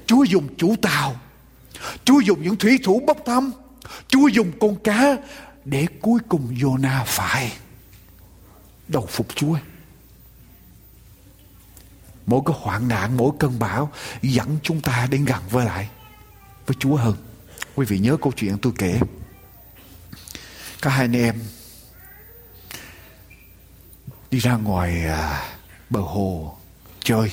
[0.07, 1.17] chúa dùng chủ tàu
[2.05, 3.53] chúa dùng những thủy thủ bốc thăm
[4.09, 5.17] chúa dùng con cá
[5.65, 7.53] để cuối cùng Jonah phải
[8.89, 9.59] đầu phục Chúa.
[12.27, 13.93] Mỗi cái hoạn nạn, mỗi cơn bão
[14.23, 15.89] dẫn chúng ta đến gần với lại
[16.67, 17.17] với Chúa hơn.
[17.75, 19.01] Quý vị nhớ câu chuyện tôi kể.
[20.81, 21.41] Có hai anh em
[24.31, 25.49] đi ra ngoài à,
[25.91, 26.57] bờ hồ
[27.01, 27.33] chơi.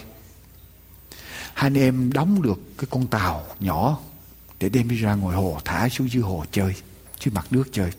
[1.55, 3.99] Hai anh em đóng được cái con tàu nhỏ
[4.59, 6.75] để đem đi ra ngoài hồ thả xuống dưới hồ chơi,
[7.19, 7.91] dưới mặt nước chơi.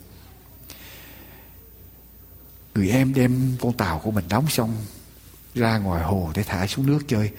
[2.75, 4.75] Người em đem con tàu của mình đóng xong
[5.55, 7.31] ra ngoài hồ để thả xuống nước chơi.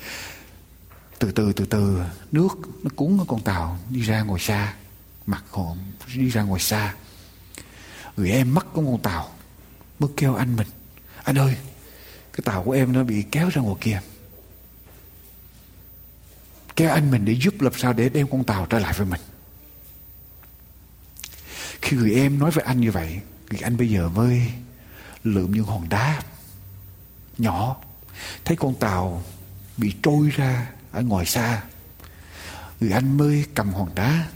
[1.19, 2.03] Từ từ từ từ
[2.33, 2.49] nước
[2.83, 4.75] nó cuốn con tàu đi ra ngoài xa
[5.27, 5.77] mặt hồ
[6.14, 6.95] đi ra ngoài xa.
[8.16, 9.29] Người em mất con con tàu
[9.99, 10.69] mới kêu anh mình.
[11.25, 11.57] Anh ơi
[12.33, 14.01] cái tàu của em nó bị kéo ra ngoài kia
[16.79, 19.20] kêu anh mình để giúp làm sao để đem con tàu trở lại với mình?
[21.83, 23.20] Khi người em nói với anh như vậy
[23.51, 24.51] thì anh bây giờ mới
[25.24, 26.22] lượm những hòn đá
[27.39, 27.76] nhỏ.
[28.45, 29.24] Thấy con tàu
[29.76, 31.62] bị trôi ra ở ngoài xa,
[32.81, 34.26] người anh mới cầm hòn đá,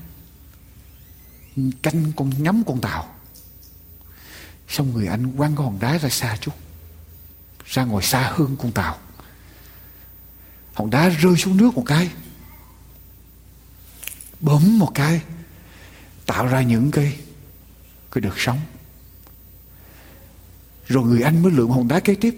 [1.83, 3.15] canh con nhắm con tàu.
[4.69, 6.55] Xong người anh quăng cái hòn đá ra xa chút,
[7.67, 8.99] ra ngoài xa hơn con tàu.
[10.75, 12.11] Hòn đá rơi xuống nước một cái
[14.43, 15.21] bấm một cái,
[16.27, 17.17] tạo ra những cái
[18.13, 18.59] cái đợt sống
[20.87, 22.35] rồi người anh mới lượm hòn đá kế tiếp,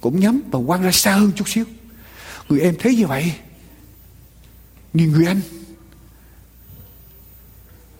[0.00, 1.64] Cũng nhắm và quăng ra xa hơn chút xíu.
[2.48, 3.32] Người em thấy như vậy
[4.92, 5.40] Nhìn người anh,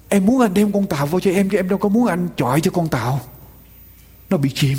[0.08, 2.28] Em muốn anh đem con tàu vô cho em Chứ em đâu có muốn anh
[2.36, 3.20] chọi cho con tàu.
[4.30, 4.78] Nó bị chìm.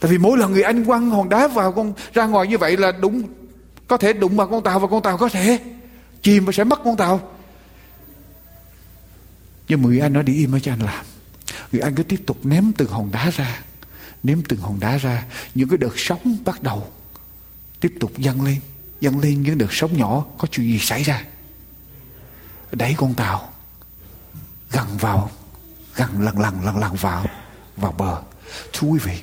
[0.00, 2.76] Tại vì mỗi lần người anh quăng hòn đá vào con, ra ngoài như vậy
[2.76, 3.22] là đúng,
[3.88, 5.58] có thể đụng vào con tàu và con tàu có thể
[6.22, 7.33] chìm và sẽ mất con tàu.
[9.68, 11.04] Nhưng mà người anh nói đi im cho anh làm.
[11.72, 13.60] Người anh cứ tiếp tục ném từng hòn đá ra,
[14.22, 15.24] ném từng hòn đá ra.
[15.54, 16.88] Những cái đợt sóng bắt đầu
[17.80, 18.60] tiếp tục dâng lên
[19.00, 21.24] dâng lên những đợt sóng nhỏ có chuyện gì xảy ra.
[22.72, 23.52] Đẩy con tàu
[24.70, 25.30] gần vào
[25.96, 27.26] gần lần lần lần lần vào
[27.76, 28.22] vào bờ.
[28.72, 29.18] Thưa quý vị,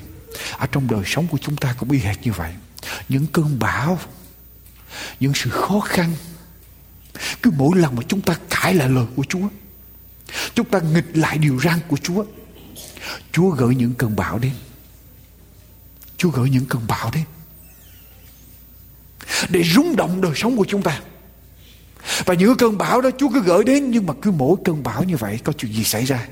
[0.58, 2.54] ở trong đời sống của chúng ta cũng y hệt như vậy.
[3.08, 3.98] Những cơn bão,
[5.20, 6.12] những sự khó khăn,
[7.42, 9.48] cứ mỗi lần mà chúng ta cãi lại lời của Chúa
[10.54, 12.24] chúng ta nghịch lại điều răn của Chúa.
[13.32, 14.52] Chúa gửi những cơn bão đến.
[16.16, 17.24] Chúa gửi những cơn bão đến.
[19.48, 21.00] Để rung động đời sống của chúng ta.
[22.24, 25.04] Và những cơn bão đó Chúa cứ gửi đến, nhưng mà cứ mỗi cơn bão
[25.04, 26.26] như vậy, có chuyện gì xảy ra?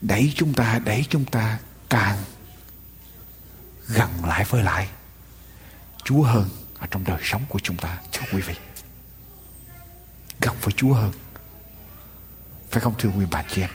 [0.00, 1.58] Đẩy chúng ta, đẩy chúng ta
[1.88, 2.16] càng
[3.88, 4.88] gần lại với lại
[6.04, 8.54] Chúa hơn ở trong đời sống của chúng ta, thưa quý vị.
[10.40, 11.12] Gần với Chúa hơn
[12.70, 13.70] phải không, thưa quý bà chị em?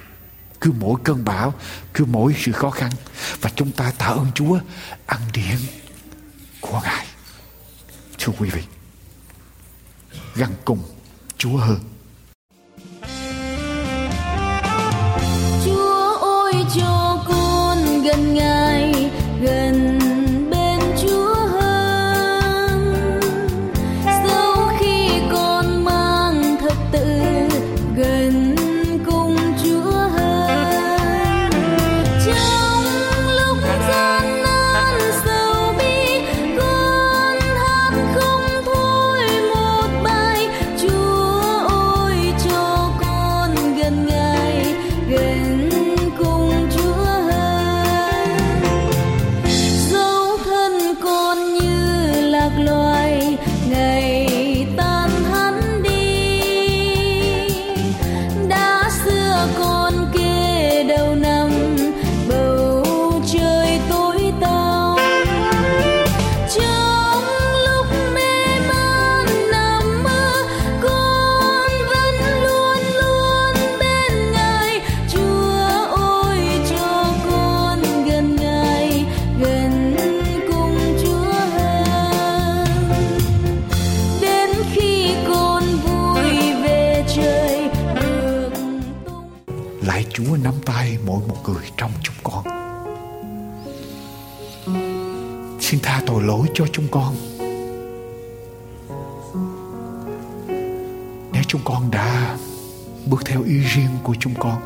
[0.61, 1.53] Cứ mỗi cơn bão,
[1.93, 2.91] cứ mỗi sự khó khăn,
[3.41, 4.59] và chúng ta tạ ơn Chúa,
[5.05, 5.57] ăn điện
[6.61, 7.05] của Ngài.
[8.19, 8.61] Thưa quý vị
[10.35, 10.83] gần cùng
[11.37, 11.79] Chúa hơn.
[15.65, 19.84] Chúa ơi cho con gần Ngài, gần
[90.17, 92.43] Chúa nắm tay mỗi một người trong chúng con.
[95.59, 97.15] Xin tha tội lỗi cho chúng con.
[101.33, 102.37] Nếu chúng con đã
[103.05, 104.61] bước theo ý riêng của chúng con,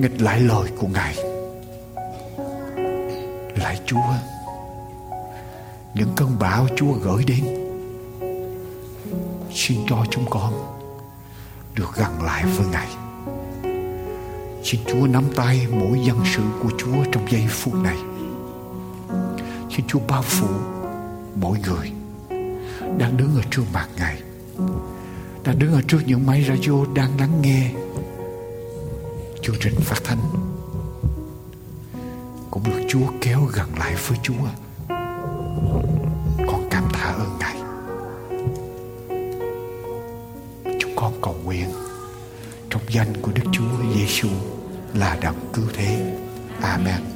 [0.00, 1.14] nghịch lại lời của ngài,
[3.56, 4.14] lại chúa,
[5.94, 7.44] những cơn bão chúa gửi đến,
[9.54, 10.79] xin cho chúng con
[11.80, 12.88] được gần lại với ngài.
[14.64, 17.96] Xin chúa nắm tay mỗi dân sự của chúa trong giây phút này.
[19.70, 20.48] Xin chúa bao phủ
[21.34, 21.92] mỗi người
[22.98, 24.22] đang đứng ở trước mặt ngài,
[25.44, 27.70] đang đứng ở trước những máy radio đang lắng nghe
[29.42, 30.18] chương trình phát thanh.
[32.50, 34.69] Cũng được Chúa kéo gần lại với Chúa.
[44.94, 46.16] Là đấng cứu thế.
[46.62, 47.09] Amen.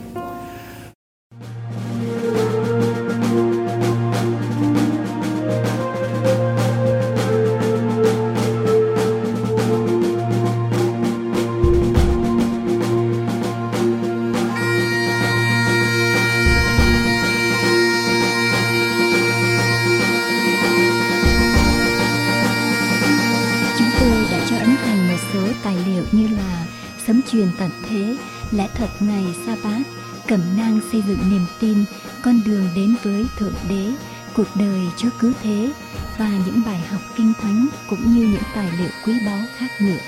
[35.02, 35.70] Cuộc cứ thế
[36.18, 40.00] và những bài học kinh thánh cũng như những tài liệu quý báu khác nữa.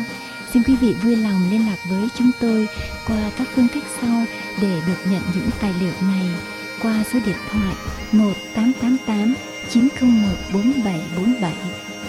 [0.53, 2.68] Xin quý vị vui lòng liên lạc với chúng tôi
[3.07, 4.24] qua các phương cách sau
[4.62, 6.30] để được nhận những tài liệu này
[6.82, 7.74] qua số điện thoại
[8.12, 9.34] 1888
[9.70, 11.55] 901 4747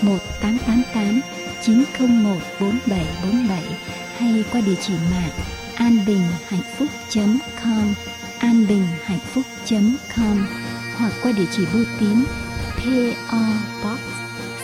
[0.02, 1.22] 1888
[1.62, 3.64] 901 4747
[4.18, 5.32] hay qua địa chỉ mạng
[5.76, 7.94] anbinhhạnhphúc.com
[8.40, 10.46] anbinhhạnhphúc.com
[10.98, 12.24] hoặc qua địa chỉ bưu tín
[12.88, 13.44] PO
[13.84, 14.00] Box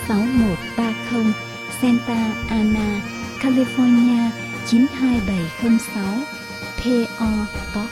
[0.08, 1.34] 6130
[1.82, 2.20] Santa
[2.50, 3.02] Ana,
[3.42, 4.32] California
[4.66, 6.26] 92706
[6.78, 7.30] PO
[7.76, 7.92] Box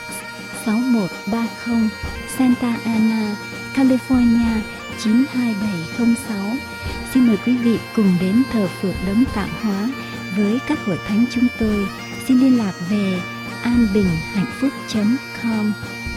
[0.64, 1.90] 6130
[2.38, 3.36] Santa Ana,
[3.74, 4.60] California
[4.98, 6.56] 92706
[7.14, 9.88] Xin mời quý vị cùng đến thờ phượng đấng tạo hóa
[10.36, 11.86] với các hội thánh chúng tôi.
[12.28, 13.20] Xin liên lạc về
[13.62, 15.72] anbinhhạnhphúc.com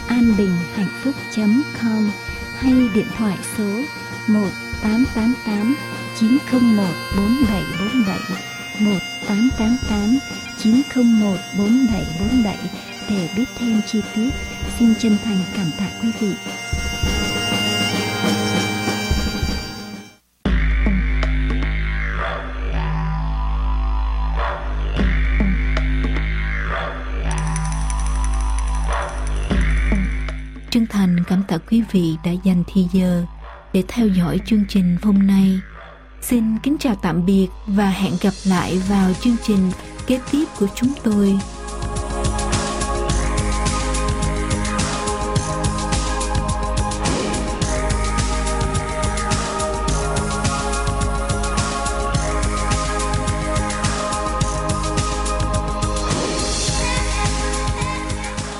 [0.06, 2.10] anbinhhạnhphúc.com
[2.58, 3.80] hay điện thoại số
[4.28, 5.76] 1888
[6.18, 6.84] 901
[7.16, 8.18] 4747
[8.80, 10.18] 1888
[10.58, 12.56] 901 4747
[13.10, 14.30] để biết thêm chi tiết.
[14.78, 16.34] Xin chân thành cảm tạ quý vị.
[30.70, 33.24] Chân thành cảm tạ quý vị đã dành thời giờ
[33.76, 35.60] để theo dõi chương trình hôm nay.
[36.22, 39.70] Xin kính chào tạm biệt và hẹn gặp lại vào chương trình
[40.06, 41.38] kế tiếp của chúng tôi.